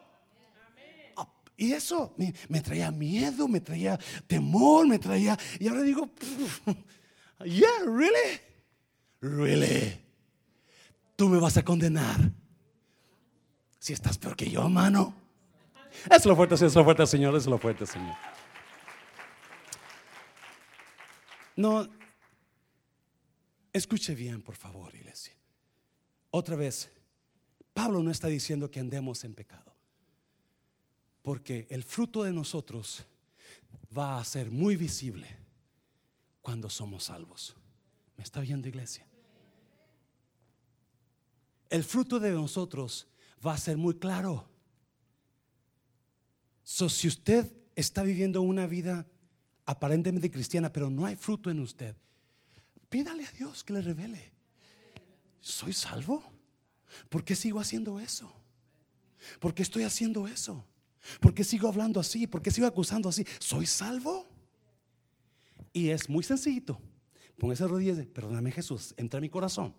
[1.62, 2.12] y eso
[2.48, 5.38] me, traía miedo, me traía temor, me traía...
[5.60, 6.10] Y ahora digo,
[7.44, 8.40] yeah, really,
[9.20, 9.96] really.
[11.14, 12.32] Tú me vas a condenar.
[13.78, 15.14] Si estás peor que yo, mano.
[16.10, 18.16] Es lo fuerte, es lo fuerte, Señor, es lo fuerte, Señor.
[21.56, 21.88] No,
[23.72, 25.34] escuche bien, por favor, iglesia.
[26.30, 26.90] Otra vez,
[27.74, 29.74] Pablo no está diciendo que andemos en pecado,
[31.22, 33.04] porque el fruto de nosotros
[33.96, 35.28] va a ser muy visible
[36.40, 37.54] cuando somos salvos.
[38.16, 39.06] ¿Me está viendo, iglesia?
[41.70, 43.06] El fruto de nosotros
[43.44, 44.48] va a ser muy claro.
[46.62, 49.06] So, si usted está viviendo una vida
[49.64, 51.96] aparentemente cristiana, pero no hay fruto en usted,
[52.88, 54.32] pídale a Dios que le revele.
[55.40, 56.22] ¿Soy salvo?
[57.08, 58.32] ¿Por qué sigo haciendo eso?
[59.40, 60.64] ¿Por qué estoy haciendo eso?
[61.20, 62.26] ¿Por qué sigo hablando así?
[62.26, 63.26] ¿Por qué sigo acusando así?
[63.38, 64.28] ¿Soy salvo?
[65.72, 66.80] Y es muy sencillito.
[67.38, 69.74] Póngase rodillas, perdóname Jesús, entra en mi corazón.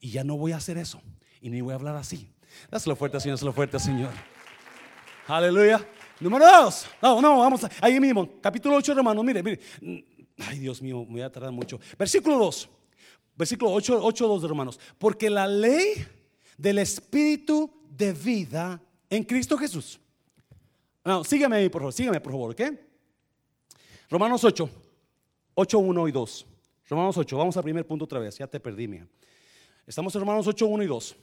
[0.00, 1.02] Y ya no voy a hacer eso.
[1.40, 2.32] Y ni voy a hablar así.
[2.70, 4.12] Dáselo fuerte, Señor, dáselo fuerte, Señor.
[5.26, 5.86] Aleluya.
[6.18, 6.86] Número dos.
[7.02, 8.40] No, no, vamos ahí mismo.
[8.40, 9.24] Capítulo 8, hermanos.
[9.24, 9.60] Mire, mire.
[10.38, 11.78] Ay, Dios mío, me voy a tardar mucho.
[11.98, 12.68] Versículo 2.
[13.36, 14.80] Versículo 8, 8, 2, hermanos.
[14.98, 16.06] Porque la ley
[16.56, 20.00] del Espíritu de vida en Cristo Jesús.
[21.04, 21.92] No, sígueme ahí, por favor.
[21.92, 22.62] Sígueme, por favor, ¿ok?
[24.08, 24.70] Romanos 8,
[25.54, 26.46] 8, 1 y 2.
[26.88, 28.38] Romanos 8, vamos al primer punto otra vez.
[28.38, 29.06] Ya te perdí, mía.
[29.86, 31.16] Estamos en Romanos 8, 1 y 2.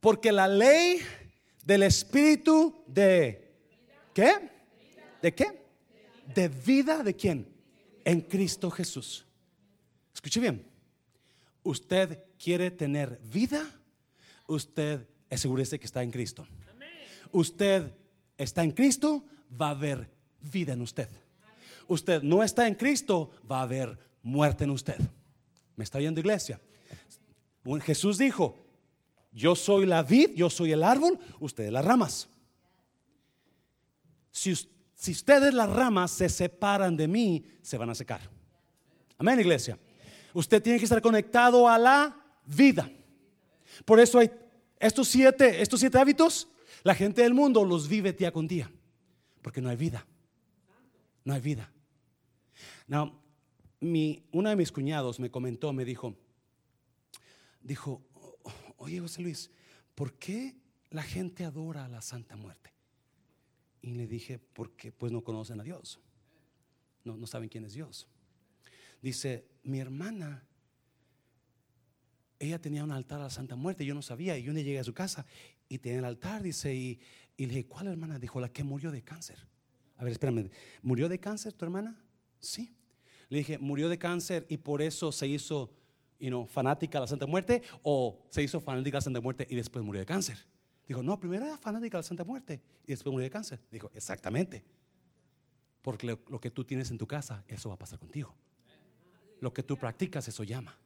[0.00, 1.00] Porque la ley
[1.64, 3.43] del Espíritu de
[4.14, 4.32] ¿Qué?
[5.20, 5.64] ¿De qué?
[6.34, 7.52] De vida de quién?
[8.04, 9.26] En Cristo Jesús.
[10.14, 10.64] Escuche bien.
[11.64, 13.68] Usted quiere tener vida,
[14.46, 16.46] usted asegúrese que está en Cristo.
[17.32, 17.92] Usted
[18.38, 19.24] está en Cristo,
[19.60, 20.10] va a haber
[20.40, 21.08] vida en usted.
[21.88, 24.98] Usted no está en Cristo, va a haber muerte en usted.
[25.74, 26.60] ¿Me está oyendo iglesia?
[27.82, 28.64] Jesús dijo,
[29.32, 32.28] yo soy la vid, yo soy el árbol, ustedes las ramas.
[34.34, 34.50] Si,
[35.12, 38.20] ustedes las ramas se separan de mí, se van a secar.
[39.16, 39.78] Amén, iglesia.
[40.32, 42.90] Usted tiene que estar conectado a la vida.
[43.84, 44.28] Por eso hay
[44.80, 46.48] estos siete, estos siete hábitos,
[46.82, 48.68] la gente del mundo los vive día con día,
[49.40, 50.04] porque no hay vida.
[51.22, 51.72] No hay vida.
[52.88, 53.16] Now,
[53.78, 56.16] mi, uno de mis cuñados me comentó, me dijo,
[57.62, 58.02] dijo,
[58.78, 59.52] oye José Luis,
[59.94, 60.56] ¿por qué
[60.90, 62.73] la gente adora a la Santa Muerte?
[63.84, 66.00] Y le dije, porque pues no conocen a Dios.
[67.04, 68.08] No, no saben quién es Dios.
[69.02, 70.48] Dice, mi hermana,
[72.38, 74.78] ella tenía un altar a la Santa Muerte, yo no sabía, y yo le llegué
[74.78, 75.26] a su casa
[75.68, 76.98] y tenía el altar, dice, y,
[77.36, 78.18] le dije, ¿cuál hermana?
[78.18, 79.36] Dijo, la que murió de cáncer.
[79.98, 80.48] A ver, espérame,
[80.80, 82.02] ¿murió de cáncer tu hermana?
[82.40, 82.74] Sí.
[83.28, 85.74] Le dije, ¿murió de cáncer y por eso se hizo
[86.48, 89.84] fanática a la Santa Muerte o se hizo fanática a la Santa Muerte y después
[89.84, 90.38] murió de cáncer?
[90.86, 93.60] Dijo, no, primero era fanática de la Santa Muerte y después murió de cáncer.
[93.70, 94.64] Dijo, exactamente.
[95.80, 98.34] Porque lo, que tú tienes en tu casa, eso va a pasar contigo.
[99.40, 100.76] Lo que tú practicas, eso llama.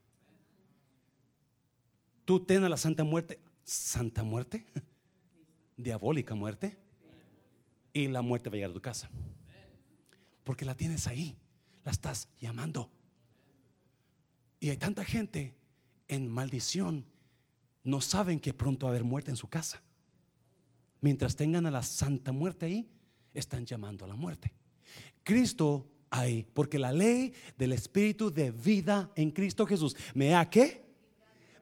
[2.25, 3.41] Tú tienes la Santa Muerte.
[3.65, 4.67] ¿Santa Muerte?
[5.77, 6.77] Diabólica muerte.
[7.93, 9.09] Y la muerte va a llegar a tu casa.
[10.45, 11.37] Porque la tienes ahí.
[11.85, 12.91] La estás llamando.
[14.61, 15.55] Y hay tanta gente
[16.09, 17.05] en maldición.
[17.85, 19.83] No saben que pronto va a haber muerte en su casa.
[21.01, 22.89] Mientras tengan a la Santa Muerte ahí,
[23.35, 24.53] están llamando a la muerte.
[25.23, 30.87] Cristo ahí, porque la ley del Espíritu de vida en Cristo Jesús, ¿me ha qué?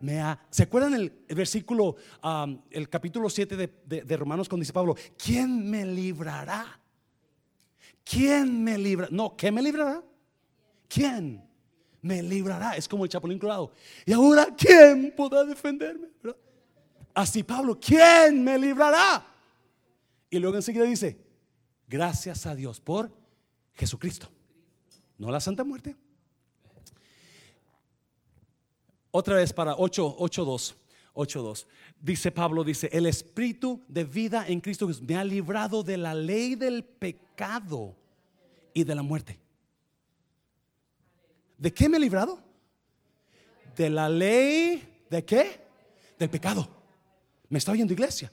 [0.00, 1.96] Me ha, ¿Se acuerdan el, versículo,
[2.70, 6.78] el capítulo 7 de, de, Romanos cuando dice Pablo, ¿quién me librará?
[8.04, 9.10] ¿Quién me librará?
[9.10, 10.02] No, ¿qué me librará?
[10.88, 11.42] ¿Quién
[12.02, 12.76] me librará?
[12.76, 13.72] Es como el chapulín colorado.
[14.04, 16.08] Y ahora, ¿quién podrá defenderme?
[17.16, 19.26] Así Pablo, ¿quién me librará?
[20.28, 21.18] Y luego enseguida dice,
[21.88, 23.10] gracias a Dios por
[23.72, 24.28] Jesucristo,
[25.16, 25.96] no la Santa Muerte.
[29.10, 31.66] Otra vez para 8, 8.2.
[31.98, 36.54] Dice Pablo, dice, el espíritu de vida en Cristo me ha librado de la ley
[36.54, 37.96] del pecado
[38.74, 39.40] y de la muerte.
[41.56, 42.38] ¿De qué me ha librado?
[43.74, 45.62] De la ley, ¿de qué?
[46.18, 46.76] Del pecado.
[47.48, 48.32] ¿Me está oyendo iglesia?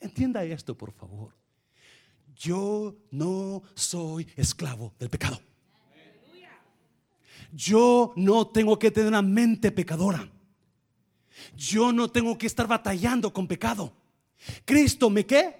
[0.00, 1.34] Entienda esto, por favor.
[2.36, 5.40] Yo no soy esclavo del pecado.
[7.52, 10.28] Yo no tengo que tener una mente pecadora.
[11.56, 13.92] Yo no tengo que estar batallando con pecado.
[14.64, 15.56] Cristo me qué?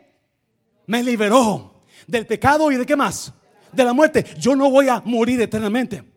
[0.87, 3.33] Me liberó del pecado y de qué más?
[3.73, 4.25] De la muerte.
[4.39, 6.14] Yo no voy a morir eternamente.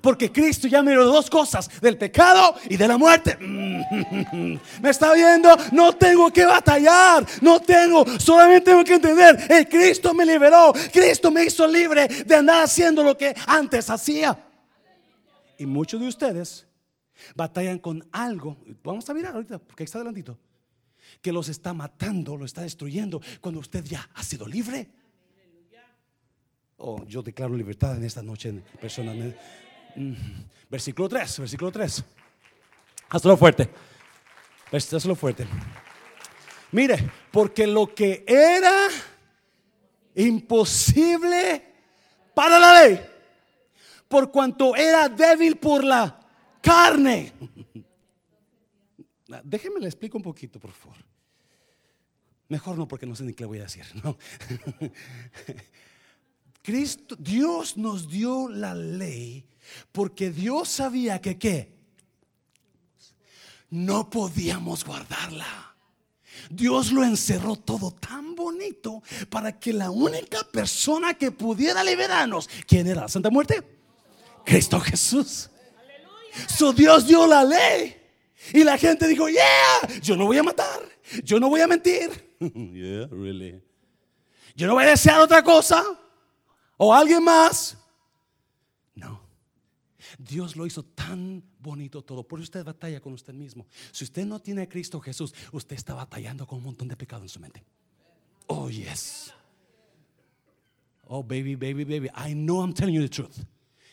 [0.00, 3.36] Porque Cristo ya me dio dos cosas, del pecado y de la muerte.
[4.82, 5.54] ¿Me está viendo?
[5.72, 11.30] No tengo que batallar, no tengo, solamente tengo que entender, el Cristo me liberó, Cristo
[11.30, 14.38] me hizo libre de andar haciendo lo que antes hacía.
[15.58, 16.66] Y muchos de ustedes
[17.34, 20.38] batallan con algo, vamos a mirar ahorita, porque está adelantito,
[21.20, 24.88] que los está matando, lo está destruyendo, cuando usted ya ha sido libre.
[26.76, 29.38] Oh, yo declaro libertad en esta noche personalmente.
[30.68, 32.04] Versículo 3, versículo 3.
[33.10, 33.68] Hazlo fuerte.
[34.72, 35.46] Hazlo fuerte.
[36.72, 38.88] Mire, porque lo que era
[40.16, 41.64] imposible
[42.34, 43.00] para la ley,
[44.08, 46.20] por cuanto era débil por la
[46.60, 47.32] carne.
[49.44, 50.96] Déjeme le explico un poquito, por favor.
[52.48, 53.84] Mejor no, porque no sé ni qué le voy a decir.
[54.02, 54.16] ¿no?
[56.64, 59.44] Cristo, Dios nos dio la ley
[59.92, 61.74] porque Dios sabía que qué.
[63.68, 65.76] No podíamos guardarla.
[66.48, 72.86] Dios lo encerró todo tan bonito para que la única persona que pudiera liberarnos, ¿quién
[72.86, 73.08] era?
[73.08, 73.62] ¿Santa Muerte?
[74.42, 75.50] Cristo Jesús.
[76.48, 77.94] Su Dios dio la ley.
[78.54, 80.80] Y la gente dijo, yeah, yo no voy a matar,
[81.24, 82.08] yo no voy a mentir.
[82.40, 83.62] yeah, really.
[84.56, 85.84] Yo no voy a desear otra cosa
[86.76, 87.76] o alguien más.
[90.18, 92.26] Dios lo hizo tan bonito todo.
[92.26, 93.66] Por eso usted batalla con usted mismo.
[93.92, 97.28] Si usted no tiene Cristo Jesús, usted está batallando con un montón de pecado en
[97.28, 97.64] su mente.
[98.46, 99.32] Oh, yes.
[101.06, 102.08] Oh, baby, baby, baby.
[102.14, 103.44] I know I'm telling you the truth.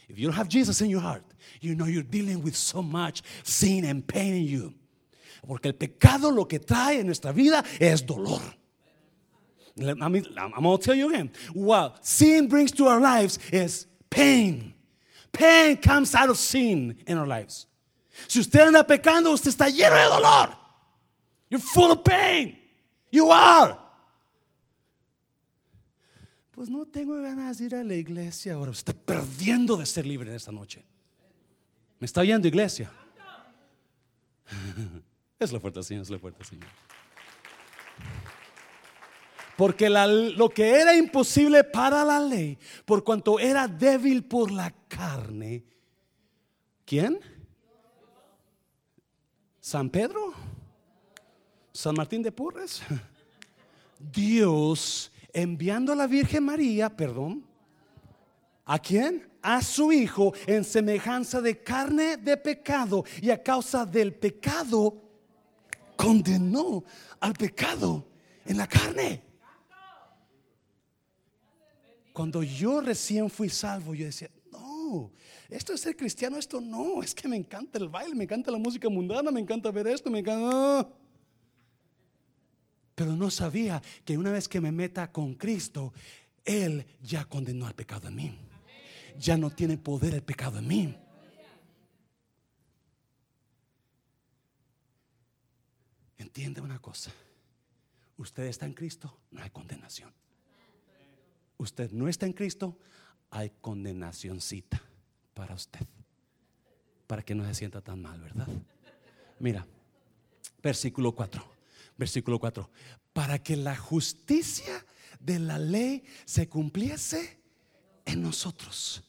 [0.08, 1.24] If you don't have Jesus in your heart,
[1.62, 4.74] you know you're dealing with so much sin and pain in you.
[5.48, 8.42] Porque el pecado lo que trae en nuestra vida es dolor.
[9.80, 11.32] I mean, I'm going to tell you again.
[11.54, 14.74] What sin brings to our lives is pain.
[15.32, 17.68] Pain comes out of sin in our lives.
[18.28, 20.56] Si usted anda pecando, usted está lleno de dolor.
[21.50, 22.58] You're full of pain.
[23.12, 23.78] You are.
[26.52, 28.72] Pues no tengo ganas de ir a la iglesia ahora.
[28.72, 30.84] Está perdiendo de ser libre en esta noche.
[32.00, 32.92] ¿Me está oyendo, iglesia?
[35.40, 36.68] Es la fuerte, Señor, es la fuerte, Señor.
[39.58, 45.64] Porque lo que era imposible para la ley, por cuanto era débil por la carne,
[46.86, 47.20] ¿quién?
[49.60, 50.34] ¿San Pedro?
[51.72, 52.82] ¿San Martín de Porres?
[54.12, 57.45] Dios enviando a la Virgen María, perdón,
[58.66, 59.30] ¿a quién?
[59.41, 65.02] A su Hijo en semejanza de carne de pecado y a causa del pecado
[65.95, 66.84] condenó
[67.20, 68.08] al pecado
[68.45, 69.31] en la carne.
[72.14, 75.12] Cuando yo recién fui salvo, yo decía, no,
[75.49, 78.57] esto es ser cristiano, esto no, es que me encanta el baile, me encanta la
[78.57, 80.89] música mundana, me encanta ver esto, me encanta...
[82.95, 85.93] Pero no sabía que una vez que me meta con Cristo,
[86.43, 88.38] Él ya condenó al pecado en mí.
[89.18, 90.95] Ya no tiene poder el pecado en mí.
[96.18, 97.12] Entiende una cosa.
[98.18, 100.21] Usted está en Cristo, no hay condenación
[101.62, 102.78] usted no está en Cristo,
[103.30, 104.82] hay condenacióncita
[105.34, 105.86] para usted.
[107.07, 108.47] Para que no se sienta tan mal, ¿verdad?
[109.39, 109.66] Mira,
[110.62, 111.43] versículo 4.
[111.97, 112.70] Versículo 4.
[113.14, 114.86] Para que la justicia
[115.20, 117.39] de la ley se cumpliese
[118.05, 119.03] en nosotros.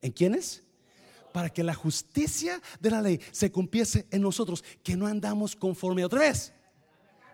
[0.00, 0.62] ¿En quiénes?
[1.32, 6.04] Para que la justicia de la ley se cumpliese en nosotros, que no andamos conforme
[6.04, 6.52] otra vez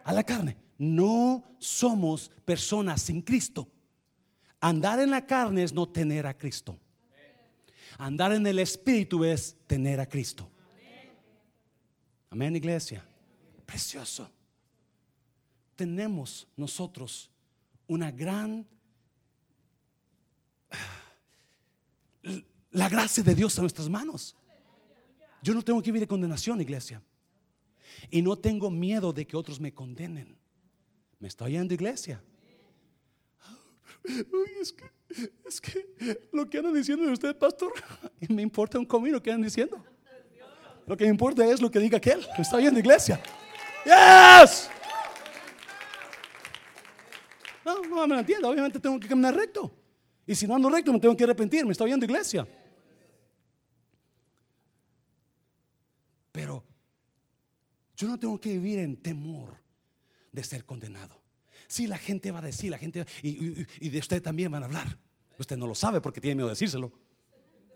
[0.05, 0.57] a la carne.
[0.79, 3.69] No somos personas sin Cristo.
[4.65, 6.79] Andar en la carne es no tener a Cristo.
[7.99, 10.51] Andar en el Espíritu es tener a Cristo.
[12.31, 13.07] Amén, iglesia.
[13.67, 14.31] Precioso.
[15.77, 17.31] Tenemos nosotros
[17.87, 18.67] una gran...
[22.71, 24.35] La gracia de Dios en nuestras manos.
[25.43, 27.03] Yo no tengo que vivir de condenación, iglesia.
[28.11, 30.39] Y no tengo miedo de que otros me condenen.
[31.19, 32.23] ¿Me está oyendo, iglesia?
[34.61, 34.93] Es, que,
[35.47, 37.73] es que lo que andan diciendo de usted, pastor,
[38.29, 39.85] me importa un comino que andan diciendo.
[40.87, 43.21] Lo que me importa es lo que diga aquel que está en la iglesia.
[43.85, 44.69] Yes.
[47.65, 48.51] No, no me entiendo.
[48.51, 49.73] Obviamente tengo que caminar recto.
[50.27, 51.65] Y si no ando recto, me tengo que arrepentir.
[51.65, 52.47] Me está oyendo iglesia.
[56.33, 56.65] Pero
[57.97, 59.57] yo no tengo que vivir en temor
[60.33, 61.24] de ser condenado.
[61.67, 64.99] Sí, la gente va a decir, la gente, y, de usted también van a hablar.
[65.39, 66.93] Usted no lo sabe porque tiene miedo de decírselo.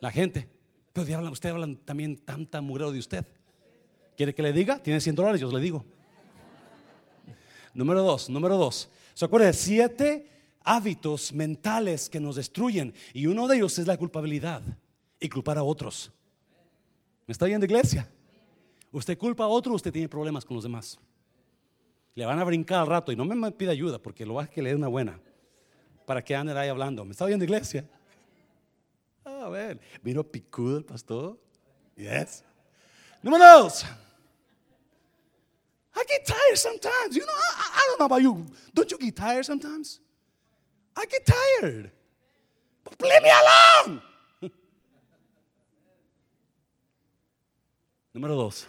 [0.01, 0.49] La gente.
[0.93, 3.27] Pero usted habla también tanta mugrero de usted.
[4.17, 4.83] ¿Quiere que le diga?
[4.83, 5.85] Tiene 100 dólares, yo le digo.
[7.75, 8.89] Número dos, número dos.
[9.15, 9.53] ¿Se acuerda?
[9.53, 10.29] Siete
[10.65, 12.95] hábitos mentales que nos destruyen.
[13.13, 14.63] Y uno de ellos es la culpabilidad
[15.21, 16.13] y culpar a otros.
[17.27, 18.11] ¿Me está yendo iglesia?
[18.91, 20.99] Usted culpa a otro, usted tiene problemas con los demás.
[22.19, 24.47] Le van a brincar al rato y no me pida ayuda porque lo va a
[24.49, 25.21] que le dé una buena
[26.05, 27.05] para que ande ahí hablando.
[27.05, 27.89] ¿Me está oyendo iglesia?
[29.25, 31.39] A ver, vino picudo el pastor.
[31.95, 32.43] Yes.
[33.23, 33.85] Número dos.
[35.95, 37.15] I get tired sometimes.
[37.15, 38.45] You know, I, don't know about you.
[38.75, 40.01] Don't you get tired sometimes?
[40.97, 41.93] I get tired.
[43.01, 44.03] Leave me alone.
[48.13, 48.67] Número dos.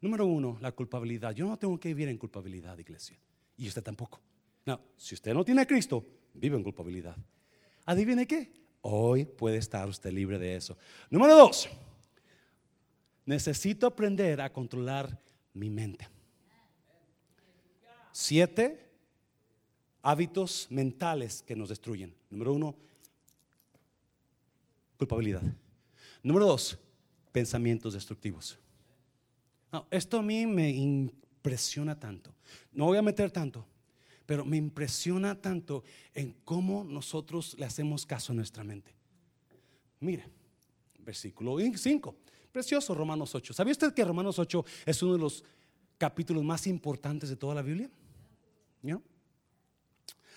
[0.00, 1.34] Número uno, la culpabilidad.
[1.34, 3.18] Yo no tengo que vivir en culpabilidad, iglesia.
[3.56, 4.20] Y usted tampoco.
[4.64, 7.16] No, si usted no tiene a Cristo, vive en culpabilidad.
[7.84, 8.52] ¿Adivine qué?
[8.82, 10.76] Hoy puede estar usted libre de eso.
[11.10, 11.68] Número dos,
[13.24, 15.20] necesito aprender a controlar
[15.54, 16.08] mi mente.
[18.12, 18.90] Siete
[20.02, 22.14] hábitos mentales que nos destruyen.
[22.30, 22.76] Número uno,
[24.96, 25.42] culpabilidad.
[26.22, 26.78] Número dos,
[27.32, 28.58] pensamientos destructivos.
[29.90, 32.34] Esto a mí me impresiona tanto.
[32.72, 33.66] No voy a meter tanto,
[34.24, 38.94] pero me impresiona tanto en cómo nosotros le hacemos caso a nuestra mente.
[40.00, 40.24] Mire,
[40.98, 42.16] versículo 5.
[42.52, 43.52] Precioso Romanos 8.
[43.52, 45.44] ¿Sabía usted que Romanos 8 es uno de los
[45.98, 47.90] capítulos más importantes de toda la Biblia?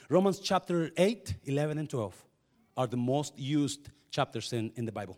[0.09, 2.15] Romans chapter 8, 11 and 12
[2.75, 5.17] are the most used chapters in, in the Bible.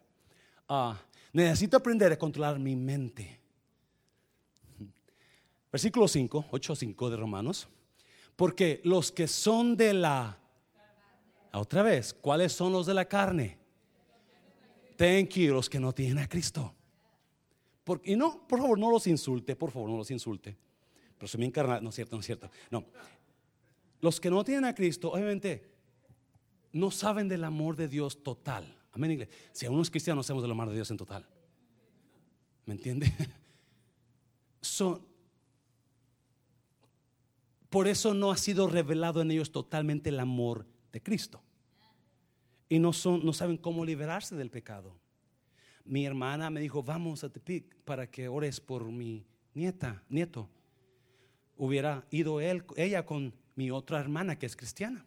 [0.70, 0.96] Uh,
[1.34, 3.41] necesito aprender a controlar mi mente.
[5.72, 7.68] Versículo 5, 8, 5 de Romanos.
[8.36, 10.38] Porque los que son de la...
[11.54, 13.58] Otra vez, ¿cuáles son los de la carne?
[14.98, 16.76] Thank you, los que no tienen a Cristo
[18.04, 20.56] y no, por favor, no los insulte, por favor, no los insulte.
[21.18, 22.50] Pero soy bien carnal, no es cierto, no es cierto.
[22.70, 22.86] No.
[24.00, 25.70] Los que no tienen a Cristo, obviamente,
[26.72, 28.78] no saben del amor de Dios total.
[28.92, 29.36] Amén, iglesia.
[29.52, 31.28] Si a unos cristianos no sabemos del amor de Dios en total.
[32.66, 33.12] ¿Me entiende?
[34.62, 35.06] Son,
[37.72, 41.42] por eso no ha sido revelado en ellos totalmente el amor de Cristo.
[42.70, 45.02] Y no, son, no saben cómo liberarse del pecado
[45.86, 50.50] mi hermana me dijo, vamos a Tepic para que ores por mi nieta, nieto.
[51.58, 55.06] Hubiera ido él, ella con mi otra hermana que es cristiana.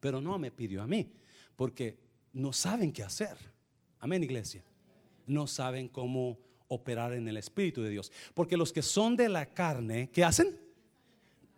[0.00, 1.12] Pero no me pidió a mí,
[1.56, 1.98] porque
[2.32, 3.36] no saben qué hacer.
[3.98, 4.64] Amén, iglesia.
[5.26, 6.38] No saben cómo
[6.68, 8.10] operar en el Espíritu de Dios.
[8.34, 10.58] Porque los que son de la carne, ¿qué hacen?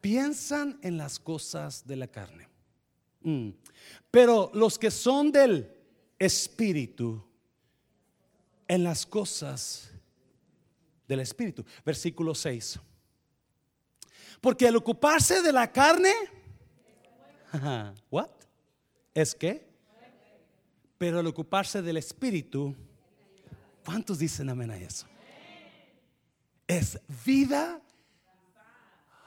[0.03, 2.49] Piensan en las cosas de la carne.
[3.23, 3.51] Mm.
[4.11, 5.75] Pero los que son del
[6.19, 7.25] Espíritu,
[8.69, 9.91] en las cosas
[11.09, 11.65] del Espíritu.
[11.85, 12.79] Versículo 6.
[14.41, 16.13] Porque al ocuparse de la carne,
[18.11, 18.31] what?
[19.15, 19.71] ¿Es que
[20.99, 22.75] Pero al ocuparse del Espíritu,
[23.85, 25.07] ¿cuántos dicen amén a eso?
[26.67, 27.81] Es vida.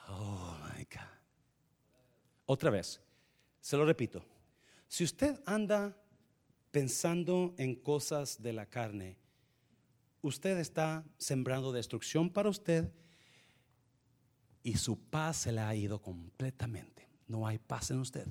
[0.07, 1.15] Oh my God.
[2.45, 3.01] Otra vez,
[3.61, 4.23] se lo repito.
[4.87, 5.97] Si usted anda
[6.71, 9.17] pensando en cosas de la carne,
[10.21, 12.91] usted está sembrando destrucción para usted
[14.63, 17.07] y su paz se le ha ido completamente.
[17.27, 18.27] No hay paz en usted.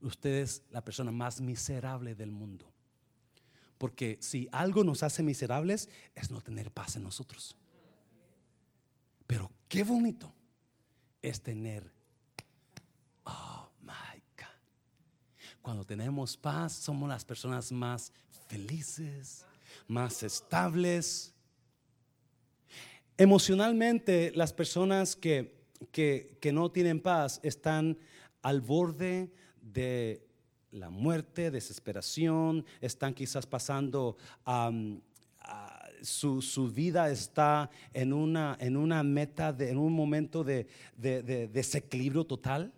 [0.00, 2.72] Usted es la persona más miserable del mundo.
[3.78, 7.56] Porque si algo nos hace miserables es no tener paz en nosotros.
[9.26, 10.32] Pero qué bonito
[11.20, 11.92] es tener,
[13.24, 15.55] oh my God.
[15.66, 18.12] Cuando tenemos paz somos las personas más
[18.46, 19.44] felices,
[19.88, 21.34] más estables.
[23.18, 25.56] Emocionalmente, las personas que,
[26.52, 27.98] no tienen paz están
[28.42, 30.24] al borde de
[30.70, 34.16] la muerte, desesperación, están quizás pasando,
[36.00, 42.24] su, vida está en una, en una meta, de, en un momento de, de desequilibrio
[42.24, 42.72] total,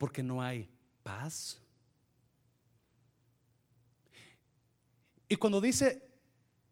[0.00, 0.66] porque no hay
[1.02, 1.60] paz.
[5.28, 6.08] Y cuando dice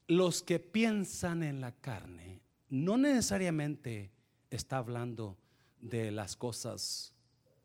[0.07, 4.11] los que piensan en la carne, no necesariamente
[4.49, 5.37] está hablando
[5.79, 7.13] de las cosas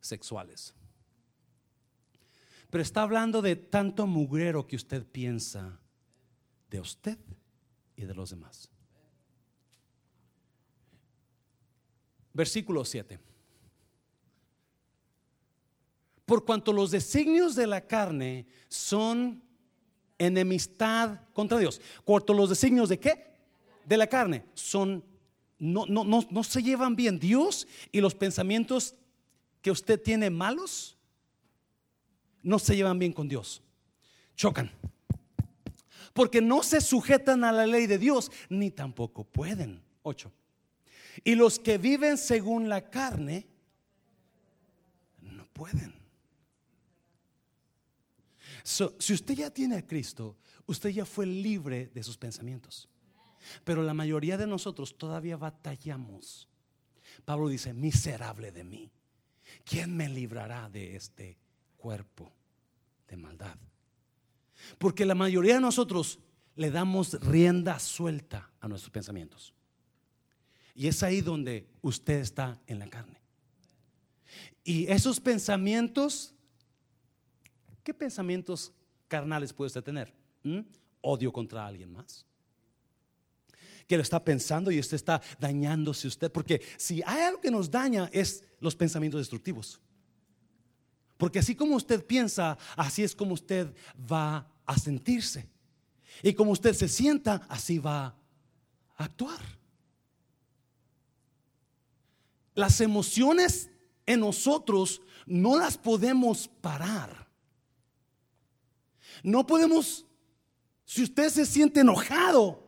[0.01, 0.73] sexuales.
[2.69, 5.79] Pero está hablando de tanto mugrero que usted piensa
[6.69, 7.17] de usted
[7.95, 8.69] y de los demás.
[12.33, 13.32] Versículo 7.
[16.25, 19.43] Por cuanto los designios de la carne son
[20.17, 21.81] enemistad contra Dios.
[22.03, 23.33] Cuanto los designios de qué?
[23.85, 25.03] De la carne son
[25.59, 27.19] no, no, no, no se llevan bien.
[27.19, 28.95] Dios y los pensamientos
[29.61, 30.97] que usted tiene malos
[32.41, 33.61] no se llevan bien con Dios.
[34.35, 34.71] Chocan.
[36.13, 39.81] Porque no se sujetan a la ley de Dios, ni tampoco pueden.
[40.03, 40.31] Ocho.
[41.23, 43.47] Y los que viven según la carne,
[45.21, 46.02] no pueden.
[48.63, 52.89] Si usted ya tiene a Cristo, usted ya fue libre de sus pensamientos.
[53.63, 56.47] Pero la mayoría de nosotros todavía batallamos.
[57.25, 58.91] Pablo dice, miserable de mí.
[59.65, 61.37] ¿Quién me librará de este
[61.77, 62.31] cuerpo
[63.07, 63.57] de maldad?
[64.77, 66.19] Porque la mayoría de nosotros
[66.55, 69.53] le damos rienda suelta a nuestros pensamientos.
[70.75, 73.21] Y es ahí donde usted está en la carne.
[74.63, 76.32] Y esos pensamientos,
[77.83, 78.71] ¿qué pensamientos
[79.07, 80.13] carnales puede usted tener?
[80.43, 80.61] ¿Mm?
[81.01, 82.25] Odio contra alguien más.
[83.87, 86.31] Que lo está pensando y usted está dañándose usted.
[86.31, 89.79] Porque si hay algo que nos daña es los pensamientos destructivos.
[91.17, 93.73] Porque así como usted piensa, así es como usted
[94.11, 95.47] va a sentirse.
[96.21, 98.15] Y como usted se sienta, así va
[98.95, 99.41] a actuar.
[102.55, 103.69] Las emociones
[104.05, 107.22] en nosotros no las podemos parar.
[109.21, 110.05] No podemos,
[110.85, 112.63] si usted se siente enojado,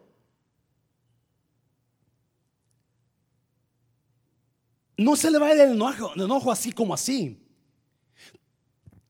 [4.98, 7.42] no se le va a ir el enojo, el enojo así como así.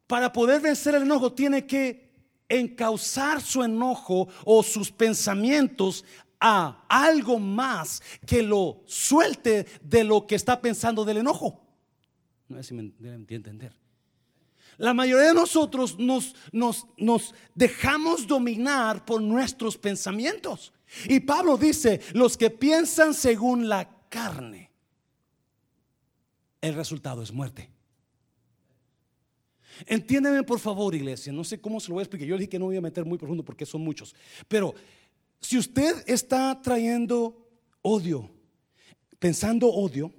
[0.07, 2.05] Para poder vencer el enojo tiene que
[2.47, 6.05] encauzar su enojo o sus pensamientos
[6.39, 11.61] a algo más que lo suelte de lo que está pensando del enojo.
[12.47, 13.73] No sé si me deben entender.
[14.77, 16.35] La mayoría de nosotros nos,
[17.53, 20.73] dejamos dominar por nuestros pensamientos.
[21.07, 24.71] Y Pablo dice, los que piensan según la carne,
[26.61, 27.69] el resultado es muerte.
[29.85, 31.33] Entiéndeme por favor, iglesia.
[31.33, 32.27] No sé cómo se lo voy a explicar.
[32.27, 34.15] Yo dije que no voy a meter muy profundo porque son muchos.
[34.47, 34.73] Pero
[35.41, 37.49] si usted está trayendo
[37.81, 38.29] odio,
[39.19, 40.13] pensando odio,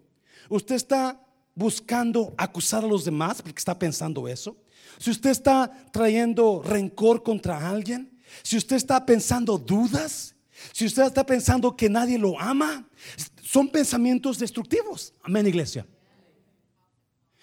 [0.49, 1.26] usted está
[1.57, 4.57] buscando acusar a los demás porque está pensando eso.
[4.99, 10.35] Si usted está trayendo rencor contra alguien, si usted está pensando dudas,
[10.73, 12.87] si usted está pensando que nadie lo ama,
[13.43, 15.13] son pensamientos destructivos.
[15.23, 15.87] Amén, iglesia.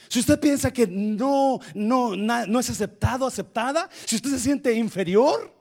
[0.10, 5.52] Si usted piensa que no, no, no es aceptado, aceptada, si usted se siente inferior.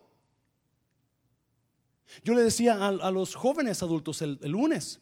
[2.23, 5.01] Yo le decía a, los jóvenes adultos el, el lunes,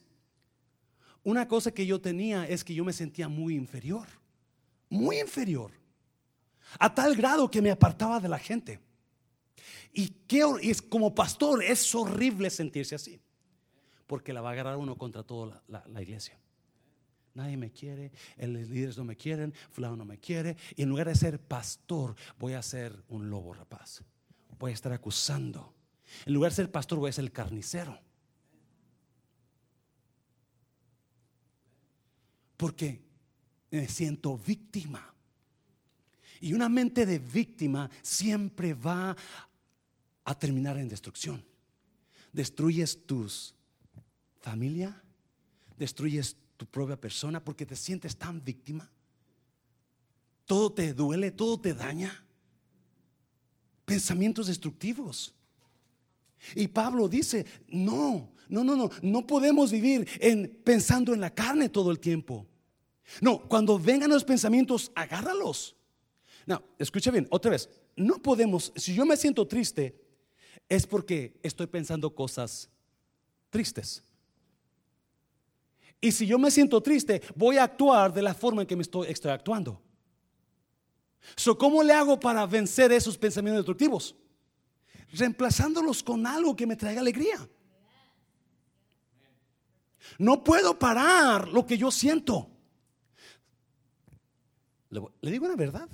[1.22, 4.06] una cosa que yo tenía es que yo me sentía muy inferior,
[4.88, 5.72] muy inferior,
[6.78, 8.80] a tal grado que me apartaba de la gente.
[9.92, 10.42] Y que
[10.88, 13.20] como pastor es horrible sentirse así,
[14.06, 16.38] porque la va a agarrar uno contra toda la iglesia.
[17.34, 20.56] Nadie me quiere, los líderes no me quieren, fulano no me quiere.
[20.76, 24.02] Y en lugar de ser pastor, voy a ser un lobo rapaz.
[24.58, 25.72] Voy a estar acusando.
[26.26, 27.98] En lugar de ser pastor, voy a ser el carnicero.
[32.60, 33.00] Porque
[33.70, 35.14] me siento víctima.
[36.42, 39.16] Y una mente de víctima siempre va
[40.24, 41.42] a terminar en destrucción.
[42.34, 43.54] Destruyes tus
[44.40, 45.02] familia,
[45.78, 48.90] destruyes tu propia persona porque te sientes tan víctima.
[50.44, 52.12] Todo te duele, todo te daña.
[53.86, 55.34] Pensamientos destructivos.
[56.54, 61.70] Y Pablo dice, no, no, no, no, no podemos vivir en, pensando en la carne
[61.70, 62.49] todo el tiempo.
[63.20, 65.76] No, cuando vengan los pensamientos, agárralos.
[66.46, 70.00] No, escucha bien, otra vez, no podemos, si yo me siento triste,
[70.68, 72.70] es porque estoy pensando cosas
[73.50, 74.04] tristes.
[76.00, 78.82] Y si yo me siento triste, voy a actuar de la forma en que me
[78.82, 79.82] estoy, estoy actuando.
[81.36, 84.16] So, ¿Cómo le hago para vencer esos pensamientos destructivos?
[85.12, 87.46] Reemplazándolos con algo que me traiga alegría.
[90.18, 92.49] No puedo parar lo que yo siento.
[94.90, 95.88] Le, digo una verdad.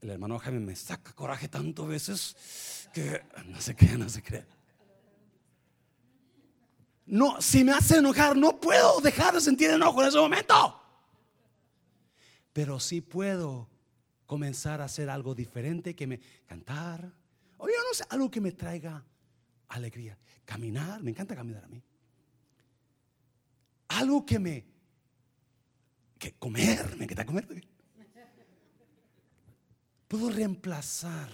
[0.00, 4.46] El hermano Jaime me saca coraje tantas veces que no se crea, no se crea.
[7.06, 10.80] No, si me hace enojar, no puedo dejar de sentir enojo en ese momento.
[12.52, 13.68] Pero sí puedo
[14.26, 17.12] comenzar a hacer algo diferente que me cantar,
[17.58, 19.04] o yo no sé, algo que me traiga
[19.68, 20.18] alegría.
[20.44, 21.82] Caminar, me encanta caminar a mí.
[23.88, 24.64] Algo que me
[26.18, 27.46] que comer, me encanta comer.
[30.08, 31.30] Puedo reemplazar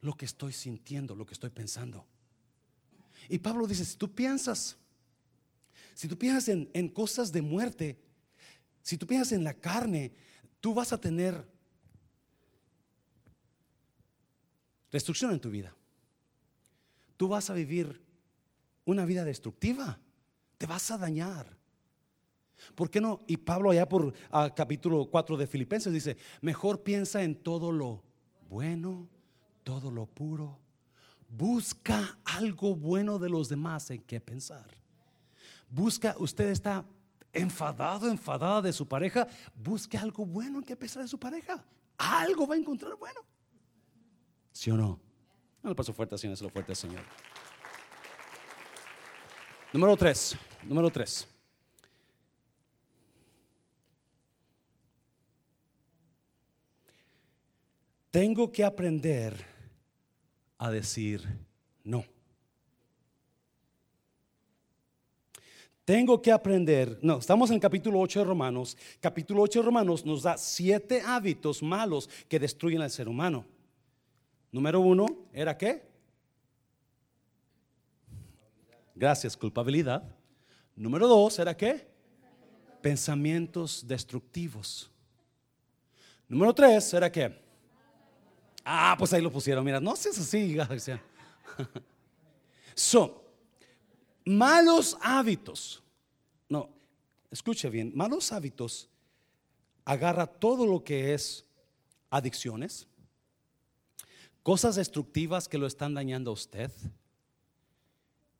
[0.00, 2.06] lo que estoy sintiendo, lo que estoy pensando.
[3.28, 4.76] Y Pablo dice, si tú piensas,
[5.94, 8.00] si tú piensas en, en cosas de muerte,
[8.82, 10.12] si tú piensas en la carne,
[10.60, 11.46] tú vas a tener
[14.90, 15.74] destrucción en tu vida.
[17.16, 18.02] Tú vas a vivir
[18.86, 20.00] una vida destructiva.
[20.56, 21.59] Te vas a dañar.
[22.74, 23.20] ¿Por qué no?
[23.26, 28.02] Y Pablo allá por ah, capítulo 4 de Filipenses dice, mejor piensa en todo lo
[28.48, 29.08] bueno,
[29.64, 30.58] todo lo puro.
[31.28, 34.66] Busca algo bueno de los demás en qué pensar.
[35.68, 36.84] Busca, usted está
[37.32, 41.64] enfadado, enfadada de su pareja, busque algo bueno en qué pensar de su pareja.
[41.96, 43.20] Algo va a encontrar bueno.
[44.52, 45.00] ¿Sí o no?
[45.62, 47.02] No le paso fuerte, Señor, es lo fuerte, Señor.
[49.72, 51.28] Número tres, número tres.
[58.10, 59.34] Tengo que aprender
[60.58, 61.22] a decir
[61.84, 62.04] no.
[65.84, 68.76] Tengo que aprender, no, estamos en capítulo 8 de Romanos.
[69.00, 73.44] Capítulo 8 de Romanos nos da siete hábitos malos que destruyen al ser humano.
[74.52, 75.82] Número uno, ¿era qué?
[78.94, 80.02] Gracias, culpabilidad.
[80.76, 81.86] Número dos, ¿era qué?
[82.82, 84.90] Pensamientos destructivos.
[86.28, 87.49] Número tres, ¿era qué?
[88.64, 89.64] Ah, pues ahí lo pusieron.
[89.64, 90.56] Mira, no seas así,
[92.74, 93.12] Son
[94.24, 95.82] malos hábitos.
[96.48, 96.68] No,
[97.30, 98.88] escuche bien, malos hábitos
[99.84, 101.44] agarra todo lo que es
[102.10, 102.86] adicciones,
[104.42, 106.70] cosas destructivas que lo están dañando a usted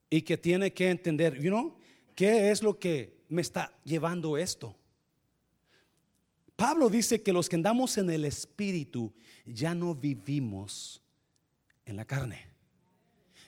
[0.09, 1.77] y que tiene que entender, you know,
[2.15, 4.75] ¿qué es lo que me está llevando esto?
[6.61, 9.15] Pablo dice que los que andamos en el espíritu
[9.47, 11.01] ya no vivimos
[11.87, 12.49] en la carne.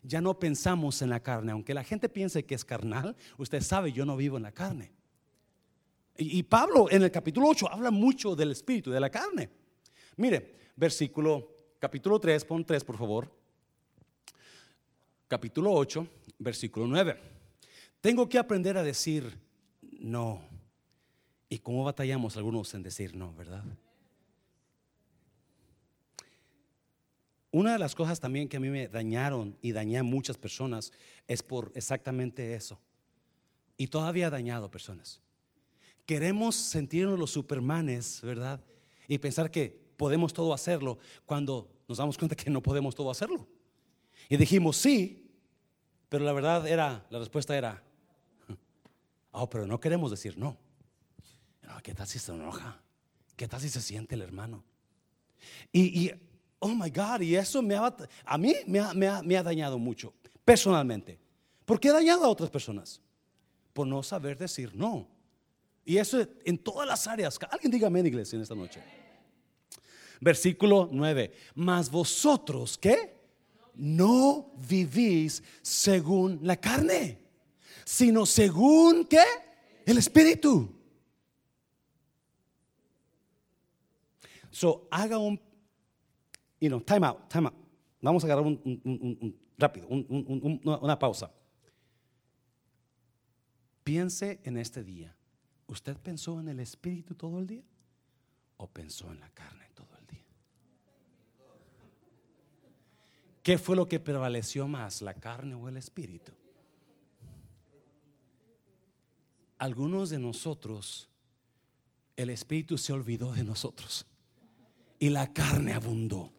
[0.03, 3.93] Ya no pensamos en la carne, aunque la gente piense que es carnal, usted sabe,
[3.93, 4.95] yo no vivo en la carne.
[6.17, 9.51] Y, Pablo en el capítulo 8 habla mucho del espíritu, de la carne.
[10.17, 13.31] Mire, versículo capítulo 3, pon 3 por favor.
[15.29, 16.09] Capítulo 8,
[16.39, 17.21] versículo 9.
[18.01, 19.39] Tengo que aprender a decir
[20.01, 20.52] no.
[21.53, 23.63] ¿Y cómo batallamos algunos en decir no, verdad?
[27.51, 30.93] Una de las cosas también que a mí me dañaron y dañé a muchas personas
[31.29, 32.81] es por exactamente eso.
[33.77, 35.21] Y todavía ha dañado personas.
[36.07, 38.65] Queremos sentirnos los supermanes, ¿verdad?
[39.07, 43.47] Y pensar que podemos todo hacerlo cuando nos damos cuenta que no podemos todo hacerlo.
[44.31, 45.31] Y dijimos sí,
[46.09, 47.85] pero la verdad era, la respuesta era,
[49.33, 50.62] oh, pero no queremos decir no.
[51.83, 52.81] ¿Qué tal si se enoja?
[53.37, 54.63] ¿Qué tal si se siente el hermano?
[55.73, 56.11] Y,
[56.59, 57.95] oh my God, y eso me ha,
[58.25, 58.79] a mí me
[59.37, 60.13] ha, dañado mucho,
[60.45, 61.19] personalmente.
[61.65, 63.01] ¿Por qué ha dañado a otras personas?
[63.73, 65.09] Por no saber decir no.
[65.85, 67.39] Y eso en todas las áreas.
[67.51, 68.81] Alguien dígame en iglesia en esta noche.
[70.21, 71.33] Versículo 9.
[71.57, 73.21] Mas vosotros, ¿qué?
[73.75, 77.19] No vivís según la carne,
[77.85, 79.25] sino según ¿qué?
[79.85, 80.82] El Espíritu.
[84.53, 85.41] So, haga un,
[86.61, 87.55] you know, time out, time out.
[88.03, 91.33] Vamos a agarrar un, un rápido, una pausa.
[93.83, 95.17] Piense en este día.
[95.67, 97.65] ¿Usted pensó en el Espíritu todo el día?
[98.59, 100.27] ¿O pensó en la carne todo el día?
[103.43, 106.33] ¿Qué fue lo que prevaleció más, la carne o el espíritu?
[109.59, 111.09] Algunos de nosotros,
[112.17, 114.07] el espíritu se olvidó de nosotros
[115.03, 116.33] y la carne abundó.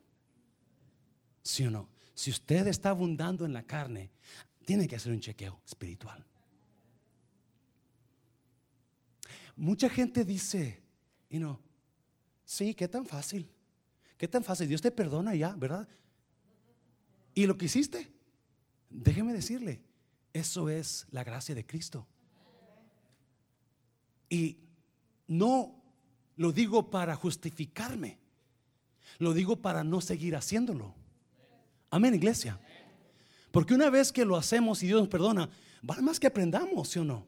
[1.41, 1.89] ¿Sí o no?
[2.13, 4.09] Si usted está abundando en la carne,
[4.63, 6.25] tiene que hacer un chequeo espiritual.
[9.57, 10.81] Mucha gente dice,
[11.29, 11.59] y no,
[12.45, 13.51] sí, qué tan fácil,
[14.17, 15.85] qué tan fácil, Dios te perdona ya, ¿verdad?
[17.35, 18.13] Y lo que hiciste,
[18.89, 19.81] déjeme decirle,
[20.31, 22.07] eso es la gracia de Cristo.
[24.29, 24.57] Y
[25.27, 25.83] no
[26.37, 28.22] lo digo para justificarme,
[29.19, 30.93] lo digo para no seguir haciéndolo.
[31.89, 32.59] Amén, iglesia.
[33.51, 35.49] Porque una vez que lo hacemos y Dios nos perdona,
[35.81, 37.25] vale más que aprendamos, ¿sí o no?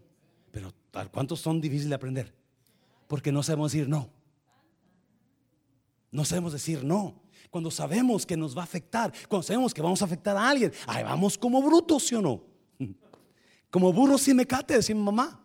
[0.51, 0.73] Pero
[1.11, 2.33] ¿cuántos son difíciles de aprender?
[3.07, 4.09] Porque no sabemos decir no.
[6.11, 7.21] No sabemos decir no.
[7.51, 10.71] Cuando sabemos que nos va a afectar, cuando sabemos que vamos a afectar a alguien,
[10.87, 12.43] ahí vamos como brutos, ¿sí o no?
[13.69, 15.41] Como burros sin mecate, decía mi mamá.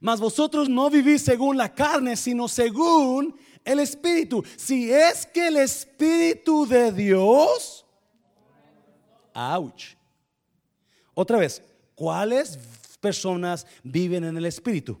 [0.00, 4.44] Mas vosotros no vivís según la carne, sino según el Espíritu.
[4.56, 7.84] Si es que el Espíritu de Dios,
[9.34, 9.96] ouch.
[11.14, 11.62] Otra vez,
[11.94, 12.58] ¿cuáles
[13.00, 15.00] personas viven en el Espíritu?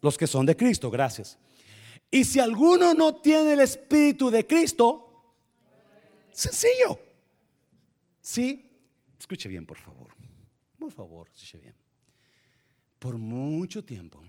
[0.00, 1.38] Los que son de Cristo, gracias.
[2.10, 5.34] Y si alguno no tiene el Espíritu de Cristo,
[6.32, 6.98] sencillo.
[8.20, 8.70] ¿Sí?
[9.18, 10.14] Escuche bien, por favor.
[10.78, 11.74] Por favor, escuche bien.
[12.98, 14.22] Por mucho tiempo,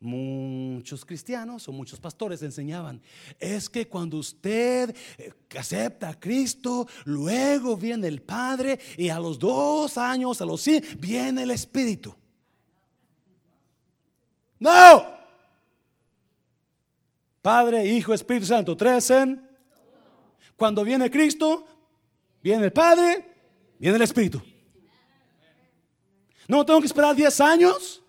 [0.00, 3.00] muchos cristianos o muchos pastores enseñaban,
[3.38, 9.38] es que cuando usted eh, acepta a Cristo, luego viene el Padre y a los
[9.38, 12.14] dos años, a los sí, viene el Espíritu.
[14.58, 15.14] No.
[17.42, 19.46] Padre, Hijo, Espíritu Santo, tres en.
[20.56, 21.66] Cuando viene Cristo,
[22.42, 23.34] viene el Padre,
[23.78, 24.40] viene el Espíritu.
[26.46, 28.03] No tengo que esperar 10 años.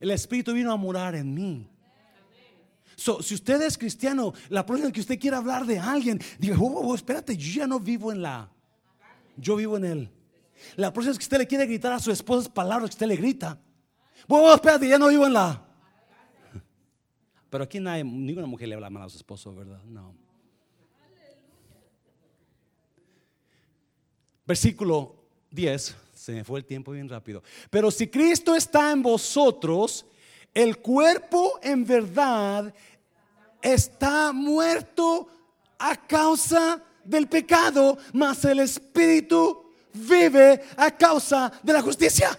[0.00, 1.68] El Espíritu vino a morar en mí.
[2.96, 6.88] si usted es cristiano, la próxima que usted quiera hablar de alguien, diga, oh, oh,
[6.88, 8.50] oh, espérate, yo ya no vivo en la,
[9.36, 10.10] yo vivo en él.
[10.76, 13.16] La próxima vez que usted le quiere gritar a su esposa palabras que usted le
[13.16, 13.60] grita,
[14.26, 15.66] oh, espérate, ya no vivo en la.
[17.50, 19.82] Pero aquí nadie, ninguna mujer le habla mal a su esposo, ¿verdad?
[19.84, 20.14] No.
[24.46, 25.14] Versículo
[25.50, 27.42] 10, se me fue el tiempo bien rápido.
[27.70, 30.04] Pero si Cristo está en vosotros,
[30.52, 32.74] el cuerpo en verdad
[33.62, 35.28] está muerto
[35.78, 42.38] a causa del pecado, mas el espíritu vive a causa de la justicia.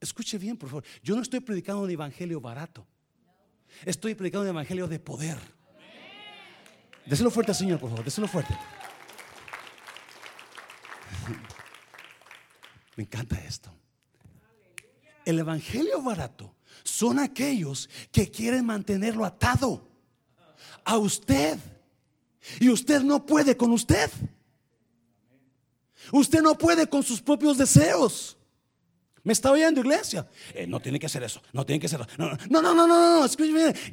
[0.00, 0.84] Escuche bien, por favor.
[1.00, 2.84] Yo no estoy predicando un evangelio barato.
[3.84, 5.38] Estoy predicando un evangelio de poder.
[7.06, 8.04] Déselo fuerte al Señor, por favor.
[8.04, 8.54] Déselo fuerte.
[12.96, 13.70] Me encanta esto.
[15.24, 19.88] El evangelio barato son aquellos que quieren mantenerlo atado
[20.84, 21.58] a usted.
[22.60, 24.10] Y usted no puede con usted.
[26.12, 28.36] Usted no puede con sus propios deseos.
[29.22, 30.28] ¿Me está oyendo, iglesia?
[30.52, 32.10] Eh, no tiene que hacer eso, no tiene que hacer eso.
[32.18, 33.26] No, no, no, no, no, no.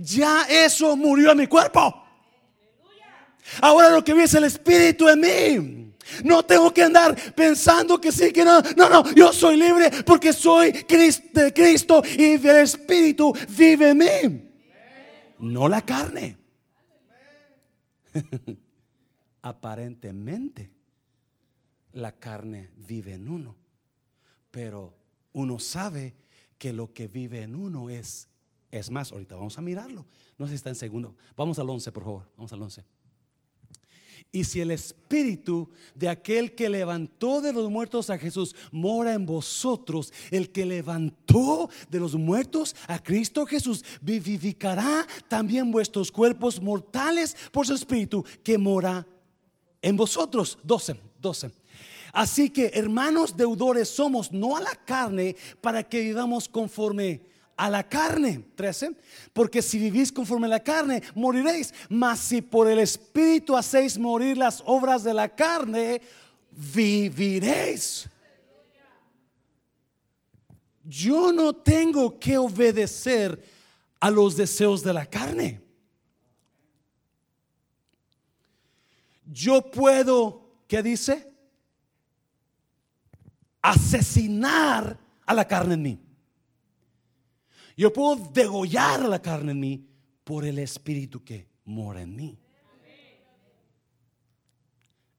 [0.02, 2.04] Ya eso murió en mi cuerpo.
[3.62, 5.91] Ahora lo que vi es el Espíritu en mí.
[6.24, 8.62] No tengo que andar pensando que sí, que no.
[8.76, 14.52] No, no, yo soy libre porque soy de Cristo y el Espíritu vive en mí.
[15.40, 16.38] No la carne.
[19.42, 20.72] Aparentemente,
[21.94, 23.56] la carne vive en uno,
[24.52, 24.94] pero
[25.34, 26.16] uno sabe
[26.58, 28.28] que lo que vive en uno es,
[28.70, 30.06] es más, ahorita vamos a mirarlo.
[30.38, 31.16] No sé si está en segundo.
[31.36, 32.32] Vamos al 11, por favor.
[32.38, 32.86] Vamos al 11.
[34.34, 39.26] Y si el espíritu de aquel que levantó de los muertos a Jesús mora en
[39.26, 47.36] vosotros, el que levantó de los muertos a Cristo Jesús vivificará también vuestros cuerpos mortales
[47.52, 49.06] por su espíritu que mora
[49.82, 50.58] en vosotros.
[50.64, 51.52] 12, 12.
[52.14, 57.88] Así que hermanos deudores somos no a la carne para que vivamos conforme a la
[57.88, 58.46] carne.
[58.56, 58.96] 13.
[59.34, 61.74] Porque si vivís conforme a la carne, moriréis.
[61.90, 66.02] Mas si por el Espíritu hacéis morir las obras de la carne,
[66.52, 68.10] viviréis.
[70.84, 73.42] Yo no tengo que obedecer
[74.00, 75.62] a los deseos de la carne.
[79.32, 81.32] Yo puedo, ¿qué dice?
[83.62, 86.00] Asesinar a la carne en mí.
[87.82, 89.88] Yo puedo degollar la carne en mí
[90.24, 92.38] por el espíritu que mora en mí.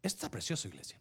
[0.01, 0.97] Está precioso, iglesia.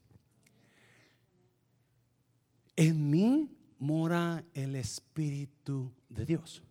[2.76, 3.47] En mí
[3.78, 6.64] mora el Espíritu de Dios.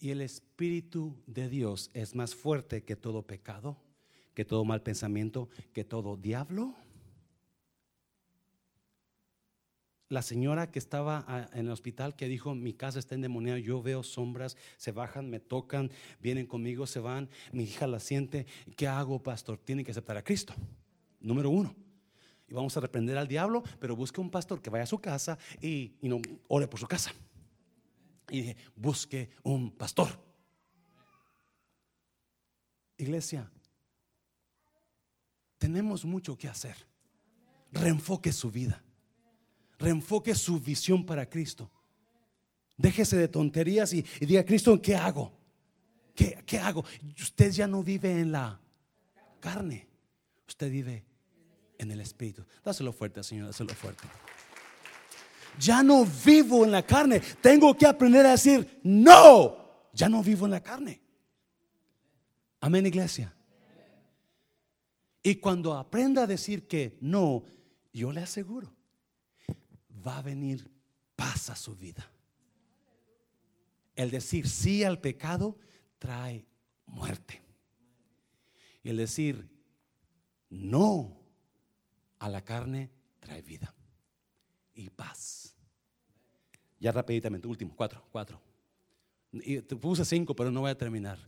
[0.00, 3.76] Y el Espíritu de Dios es más fuerte que todo pecado,
[4.34, 6.74] que todo mal pensamiento, que todo diablo
[10.12, 13.82] la señora que estaba ah, en el hospital que dijo, mi casa está endemoniada, yo
[13.82, 15.90] veo sombras, se bajan, me tocan,
[16.20, 18.46] vienen conmigo, se van, mi hija la siente,
[18.76, 19.56] ¿qué hago, pastor?
[19.56, 20.52] Tiene que aceptar a Cristo,
[21.18, 21.74] número uno.
[22.46, 25.38] Y vamos a reprender al diablo, pero busque un pastor que vaya a su casa
[25.62, 27.14] y, y no ore por su casa.
[28.28, 30.08] Y dije, busque un pastor.
[32.98, 33.50] Iglesia,
[35.56, 36.76] tenemos mucho que hacer.
[37.72, 38.84] Reenfoque su vida
[39.82, 41.70] reenfoque su visión para Cristo.
[42.76, 45.32] Déjese de tonterías y, diga, Cristo, ¿qué hago?
[46.14, 46.84] ¿Qué, ¿Qué hago?
[47.20, 48.60] Usted ya no vive en la
[49.40, 49.88] carne,
[50.46, 51.04] usted vive
[51.78, 52.44] en el Espíritu.
[52.64, 54.04] Dáselo fuerte, Señor, dáselo fuerte.
[55.58, 57.20] Ya no vivo en la carne.
[57.40, 61.00] Tengo que aprender a decir, no, ya no vivo en la carne.
[62.60, 63.34] Amén, iglesia.
[65.22, 67.44] Y cuando aprenda a decir que no,
[67.92, 68.72] yo le aseguro,
[70.04, 70.70] va a venir
[71.16, 72.10] paz a su vida.
[73.94, 75.58] El decir sí al pecado
[75.98, 76.46] trae
[76.86, 77.42] muerte.
[78.82, 79.48] Y el decir
[80.50, 81.20] no
[82.18, 82.90] a la carne
[83.20, 83.74] trae vida
[84.74, 85.54] y paz.
[86.80, 88.40] Ya rápidamente, último, cuatro, cuatro.
[89.32, 91.18] Y te puse cinco, pero no voy a terminar.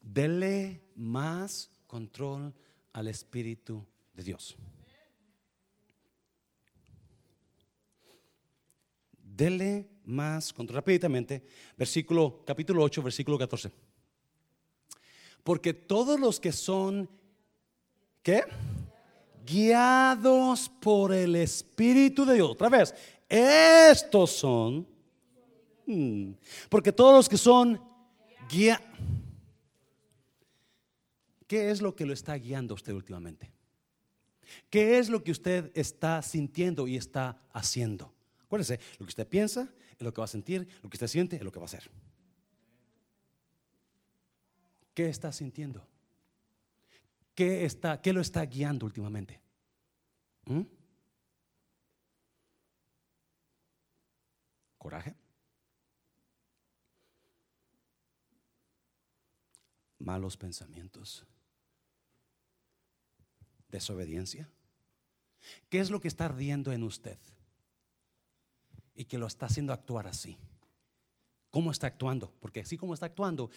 [0.00, 2.54] Dele más control
[2.92, 4.56] al Espíritu de Dios.
[9.38, 10.78] Dele más control.
[10.78, 11.44] Rápidamente,
[11.76, 13.70] versículo, capítulo 8, versículo 14.
[15.44, 17.08] Porque todos los que son,
[18.20, 18.42] ¿qué?
[19.46, 22.50] Guiados por el Espíritu de Dios.
[22.50, 22.92] Otra vez,
[23.28, 24.84] estos son,
[25.86, 26.32] hmm,
[26.68, 27.80] porque todos los que son
[28.50, 28.84] guiados.
[31.46, 33.52] ¿Qué es lo que lo está guiando usted últimamente?
[34.68, 38.17] ¿Qué es lo que usted está sintiendo y está haciendo?
[38.48, 41.36] Acuérdese, lo que usted piensa es lo que va a sentir, lo que usted siente
[41.36, 41.88] es lo que va a hacer.
[44.94, 45.86] ¿Qué está sintiendo?
[47.34, 49.40] ¿Qué, está, qué lo está guiando últimamente?
[50.46, 50.62] ¿Mm?
[54.78, 55.14] ¿Coraje?
[59.98, 61.24] ¿Malos pensamientos?
[63.68, 64.50] desobediencia?
[65.68, 67.18] ¿Qué es lo que está ardiendo en usted?
[68.98, 70.36] Y que lo está haciendo actuar así.
[71.50, 72.32] ¿Cómo está actuando?
[72.40, 73.48] Porque así como está actuando,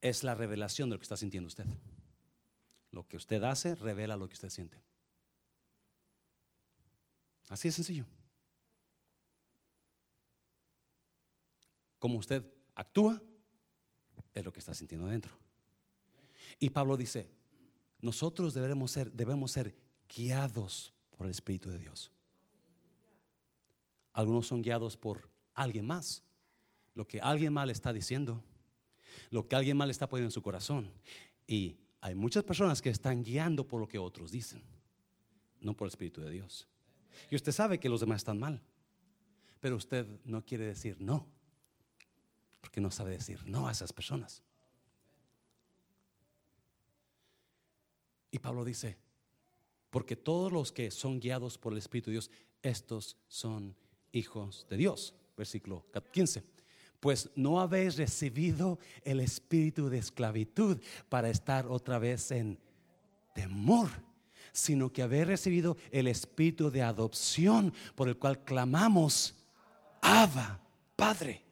[0.00, 1.66] es la revelación de lo que está sintiendo usted.
[2.90, 4.80] Lo que usted hace revela lo que usted siente.
[7.50, 8.06] Así es sencillo.
[11.98, 12.42] Como usted
[12.74, 13.20] actúa,
[14.32, 15.36] es lo que está sintiendo dentro.
[16.58, 17.30] Y Pablo dice,
[18.00, 19.76] nosotros debemos ser, debemos ser
[20.08, 22.10] guiados por el Espíritu de Dios.
[24.18, 26.24] Algunos son guiados por alguien más.
[26.96, 28.42] Lo que alguien mal está diciendo,
[29.30, 30.90] lo que alguien mal está poniendo en su corazón.
[31.46, 34.64] Y hay muchas personas que están guiando por lo que otros dicen,
[35.60, 36.66] no por el Espíritu de Dios.
[37.30, 38.60] Y usted sabe que los demás están mal,
[39.60, 41.24] pero usted no quiere decir no,
[42.60, 44.42] porque no sabe decir no a esas personas.
[48.32, 48.98] Y Pablo dice,
[49.90, 53.76] porque todos los que son guiados por el Espíritu de Dios, estos son
[54.12, 55.14] hijos de Dios.
[55.36, 56.42] Versículo 15.
[57.00, 62.58] Pues no habéis recibido el espíritu de esclavitud para estar otra vez en
[63.34, 63.88] temor,
[64.52, 69.34] sino que habéis recibido el espíritu de adopción por el cual clamamos,
[70.00, 70.60] Abba,
[70.96, 71.44] Padre.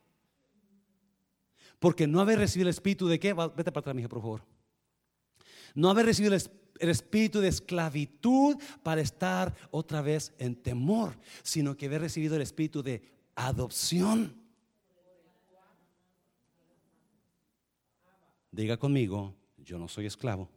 [1.78, 3.32] Porque no habéis recibido el espíritu de qué?
[3.32, 4.42] Vete para atrás, mija, por favor.
[5.74, 11.18] No habéis recibido el espíritu el espíritu de esclavitud para estar otra vez en temor,
[11.42, 13.02] sino que haber recibido el espíritu de
[13.34, 14.34] adopción.
[18.50, 20.48] Diga conmigo, yo no soy esclavo,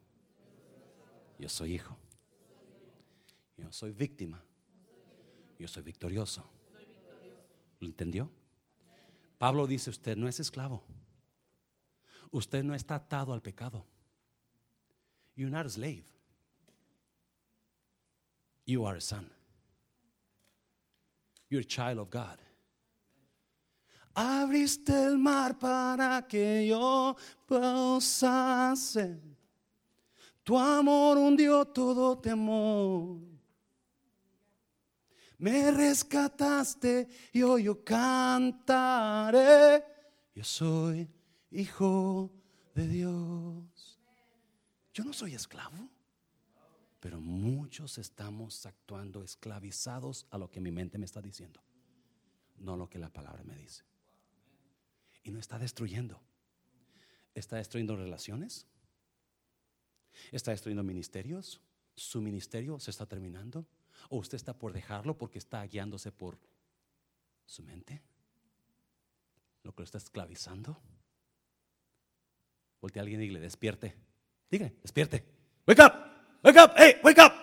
[1.38, 1.98] yo soy hijo,
[3.58, 4.42] yo soy víctima,
[5.58, 6.50] yo soy victorioso.
[7.80, 8.30] ¿Lo entendió?
[9.38, 10.84] Pablo dice, usted no es esclavo,
[12.32, 13.86] usted no está atado al pecado.
[15.40, 16.04] You're not a slave.
[18.66, 19.26] You are a son.
[21.50, 22.38] You're a child of God.
[24.14, 27.16] Abriste el mar para que yo
[27.48, 29.18] posase.
[30.44, 33.22] Tu amor hundió todo temor.
[35.38, 39.86] Me rescataste y hoy yo cantaré.
[40.36, 41.10] Yo soy
[41.50, 42.30] hijo
[42.76, 43.79] de Dios.
[44.94, 45.90] Yo no soy esclavo,
[47.00, 51.62] pero muchos estamos actuando esclavizados a lo que mi mente me está diciendo,
[52.58, 53.84] no lo que la palabra me dice.
[55.24, 56.22] Y no está destruyendo.
[57.36, 58.66] Está destruyendo relaciones.
[60.32, 61.62] Está destruyendo ministerios.
[61.96, 63.66] Su ministerio se está terminando.
[64.10, 66.40] O usted está por dejarlo porque está guiándose por
[67.46, 68.02] su mente.
[69.64, 70.82] Lo que lo está esclavizando.
[72.82, 73.96] Volte a alguien y le despierte.
[74.50, 75.24] Dígale, despierte.
[75.68, 75.94] Wake up,
[76.44, 77.34] wake up, hey, wake up.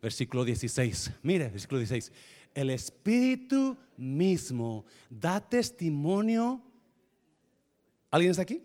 [0.00, 1.12] Versículo 16.
[1.22, 2.10] Mire, versículo 16.
[2.54, 6.60] El Espíritu mismo da testimonio
[8.12, 8.62] ¿Alguien está aquí?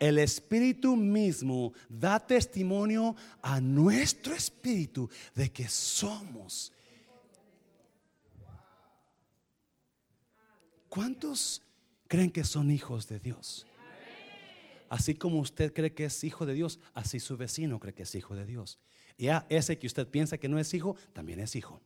[0.00, 6.72] El Espíritu mismo da testimonio a nuestro espíritu de que somos.
[10.88, 11.62] ¿Cuántos
[12.08, 13.66] creen que son hijos de Dios?
[14.88, 18.14] Así como usted cree que es hijo de Dios, así su vecino cree que es
[18.14, 18.78] hijo de Dios.
[19.16, 21.80] Y a ese que usted piensa que no es hijo, también es hijo.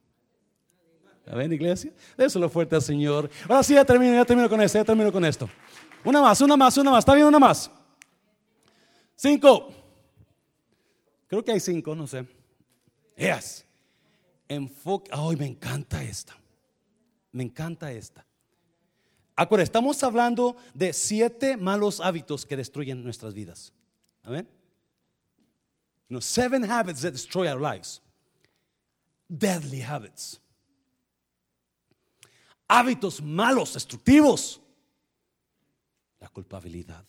[1.26, 1.92] ¿La ven, iglesia?
[2.16, 3.30] Déselo fuerte al Señor.
[3.48, 5.48] Ahora sí, ya termino, ya termino con esto, ya termino con esto.
[6.04, 7.00] Una más, una más, una más.
[7.00, 7.70] ¿Está bien una más?
[9.14, 9.72] Cinco.
[11.28, 12.26] Creo que hay cinco, no sé.
[13.16, 13.64] Yes.
[14.48, 15.10] Enfoque.
[15.12, 16.36] Ay, me encanta esta.
[17.32, 18.26] Me encanta esta.
[19.40, 23.72] Acuérdense, estamos hablando de siete malos hábitos que destruyen nuestras vidas.
[26.10, 28.02] No, seven habits that destroy our lives.
[29.30, 30.38] Deadly habits.
[32.68, 34.60] Hábitos malos, destructivos.
[36.20, 37.06] La culpabilidad.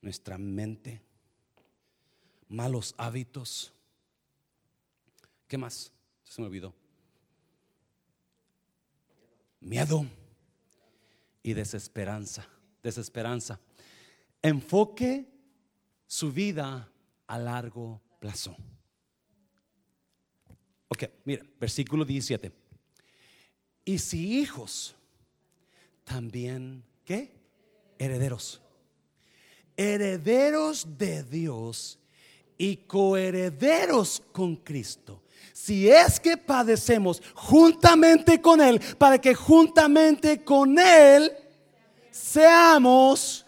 [0.00, 1.02] Nuestra mente.
[2.48, 3.74] Malos hábitos.
[5.46, 5.92] ¿Qué más?
[6.24, 6.72] Se me olvidó.
[9.60, 10.06] Miedo
[11.42, 12.46] y desesperanza.
[12.82, 13.60] Desesperanza.
[14.42, 15.26] Enfoque
[16.06, 16.90] su vida
[17.26, 18.56] a largo plazo.
[20.88, 22.52] Ok, mira, versículo 17.
[23.84, 24.94] Y si hijos,
[26.04, 27.30] también, ¿qué?
[27.98, 28.60] Herederos.
[29.76, 31.98] Herederos de Dios
[32.58, 35.22] y coherederos con Cristo.
[35.52, 41.30] Si es que padecemos juntamente con Él, para que juntamente con Él
[42.10, 43.46] seamos,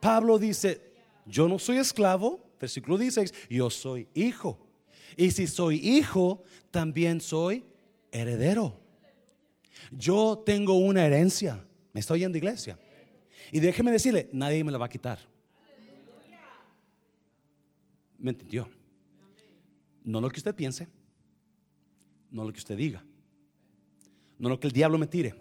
[0.00, 0.80] Pablo dice,
[1.26, 4.58] yo no soy esclavo, versículo 16, yo soy hijo.
[5.16, 7.64] Y si soy hijo, también soy
[8.10, 8.80] heredero.
[9.90, 11.64] Yo tengo una herencia.
[11.92, 12.78] Me estoy yendo iglesia.
[13.50, 15.18] Y déjeme decirle, nadie me la va a quitar.
[18.18, 18.68] ¿Me entendió?
[20.04, 20.88] No lo que usted piense,
[22.32, 23.04] no lo que usted diga,
[24.38, 25.34] no lo que el diablo me tire.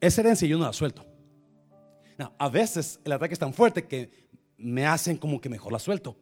[0.00, 1.06] Esa herencia yo no la suelto.
[2.38, 4.10] a veces el ataque es tan fuerte que
[4.58, 6.16] me hacen como que mejor la suelto.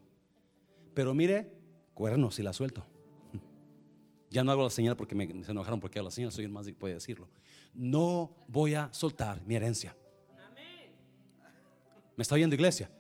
[0.94, 1.50] Pero mire,
[1.94, 2.84] cuernos si la suelto.
[4.30, 6.50] Ya no hago la señal porque me, se enojaron porque hago la señal, soy el
[6.50, 7.30] más que puede decirlo.
[7.72, 9.96] No voy a soltar mi herencia.
[12.14, 12.90] ¿Me está oyendo iglesia?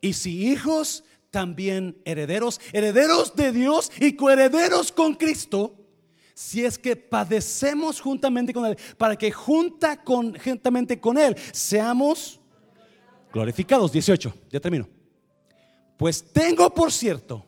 [0.00, 1.04] Y si hijos,
[1.36, 5.74] también herederos, herederos de Dios y coherederos con Cristo,
[6.32, 12.40] si es que padecemos juntamente con Él, para que junta con, juntamente con Él seamos
[13.30, 13.92] glorificados.
[13.92, 14.88] 18, ya termino.
[15.98, 17.44] Pues tengo por cierto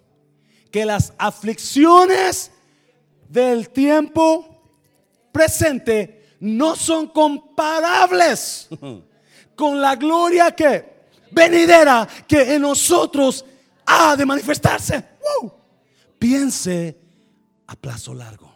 [0.70, 2.50] que las aflicciones
[3.26, 4.70] del tiempo
[5.32, 8.68] presente no son comparables
[9.56, 10.98] con la gloria que
[11.30, 13.46] venidera que en nosotros
[13.88, 15.02] ha de manifestarse.
[16.18, 16.98] Piense
[17.66, 18.54] a plazo largo.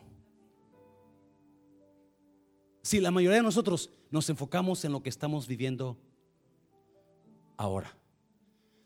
[2.83, 5.97] Si la mayoría de nosotros nos enfocamos en lo que estamos viviendo
[7.57, 7.97] ahora,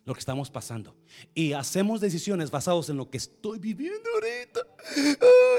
[0.05, 0.95] lo que estamos pasando,
[1.35, 4.61] y hacemos decisiones basadas en lo que estoy viviendo ahorita,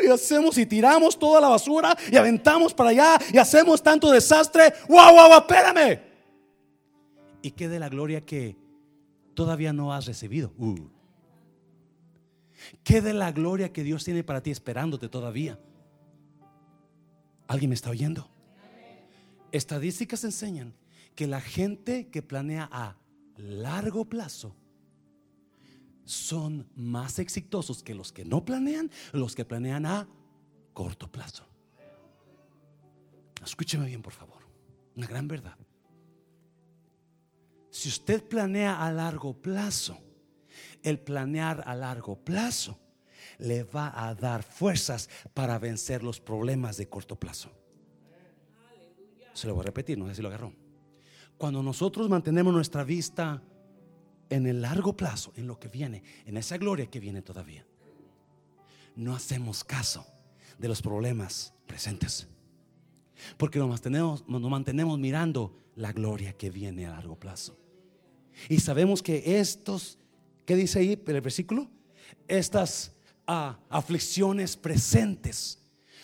[0.06, 4.74] y hacemos y tiramos toda la basura y aventamos para allá y hacemos tanto desastre,
[4.88, 6.00] wow, wow, espérame.
[7.42, 8.56] Y quede la gloria que
[9.38, 10.52] todavía no has recibido.
[10.58, 10.90] Uh.
[12.84, 15.60] ¿Qué de la gloria que Dios tiene para ti esperándote todavía?
[17.48, 18.28] ¿Alguien me está oyendo?
[19.52, 20.74] Estadísticas enseñan
[21.14, 22.98] que la gente que planea a
[23.38, 24.56] largo plazo
[26.04, 30.08] son más exitosos que los que no planean, los que planean a
[30.74, 31.48] corto plazo.
[33.46, 34.42] Escúcheme bien, por favor.
[34.96, 35.60] Una gran verdad.
[37.78, 40.00] Si usted planea a largo plazo,
[40.82, 42.80] el planear a largo plazo
[43.38, 47.52] le va a dar fuerzas para vencer los problemas de corto plazo.
[49.32, 50.56] Se lo voy a repetir, no sé si lo agarró.
[51.38, 53.44] Cuando nosotros mantenemos nuestra vista
[54.28, 57.64] en el largo plazo, en lo que viene, en esa gloria que viene todavía,
[58.96, 60.04] no hacemos caso
[60.58, 62.28] de los problemas presentes.
[63.38, 67.67] Porque nos mantenemos, nos mantenemos mirando la gloria que viene a largo plazo.
[68.50, 69.98] Y sabemos que estos,
[70.46, 71.70] ¿qué dice ahí el versículo?
[72.28, 72.94] Estas
[73.26, 75.60] ah, aflicciones presentes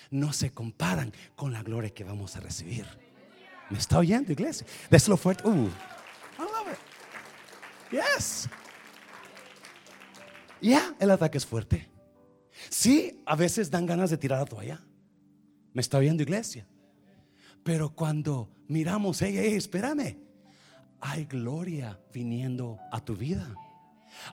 [0.10, 2.86] no se comparan con la gloria que vamos a recibir.
[3.70, 4.68] ¿Me está oyendo, iglesia?
[4.90, 5.48] Déselo fuerte.
[5.48, 5.68] Uh,
[6.38, 6.80] I love it.
[7.92, 8.50] Yes.
[10.62, 11.90] Ya, el ataque es fuerte.
[12.70, 14.82] Sí, a veces dan ganas de tirar la toalla.
[15.74, 16.68] ¿Me está oyendo, iglesia?
[17.64, 20.24] Pero cuando miramos, hey, hey, espérame
[21.06, 23.46] hay gloria viniendo a tu vida.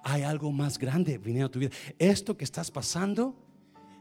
[0.05, 1.73] Hay algo más grande viniendo a tu vida.
[1.99, 3.35] Esto que estás pasando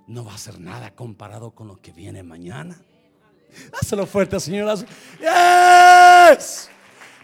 [0.08, 2.80] no va a ser nada comparado con lo que viene mañana.
[3.74, 4.86] Hazlo fuerte, señoras.
[5.20, 6.70] Yes.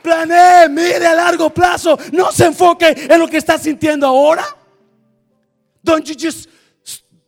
[0.01, 1.95] Planee, mire a largo plazo.
[2.11, 4.43] No se enfoque en lo que está sintiendo ahora.
[5.83, 6.49] Don't you just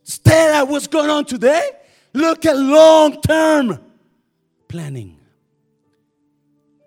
[0.02, 1.70] stare at what's going on today.
[2.12, 3.78] Look at long term
[4.66, 5.16] planning.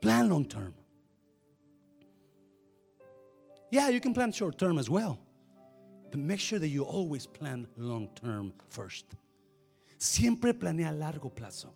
[0.01, 0.73] Plan long term.
[3.71, 5.17] Yeah, you can plan short term as well.
[6.11, 9.05] But make sure that you always plan long term first.
[9.97, 11.73] Siempre planea a largo plazo.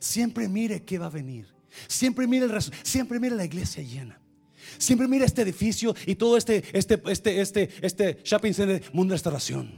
[0.00, 1.46] Siempre mire qué va a venir.
[1.88, 4.18] Siempre mire el siempre mire la iglesia llena.
[4.78, 9.16] Siempre mire este edificio y todo este este este este este shopping center mundo de
[9.16, 9.70] restauración.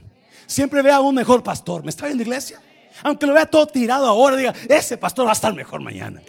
[0.47, 1.83] Siempre vea un mejor pastor.
[1.83, 2.61] ¿Me está viendo iglesia?
[3.03, 6.21] Aunque lo vea todo tirado ahora, diga, ese pastor va a estar mejor mañana.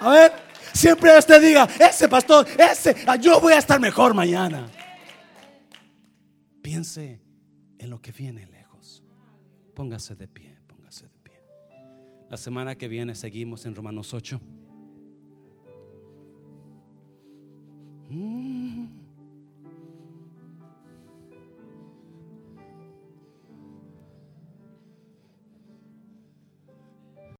[0.00, 0.32] A ver,
[0.74, 4.66] siempre usted diga, ese pastor, ese, yo voy a estar mejor mañana.
[6.60, 7.22] Piense
[7.78, 9.02] en lo que viene lejos.
[9.74, 11.40] Póngase de pie, póngase de pie.
[12.28, 14.40] La semana que viene seguimos en Romanos 8.
[18.10, 19.03] Mm.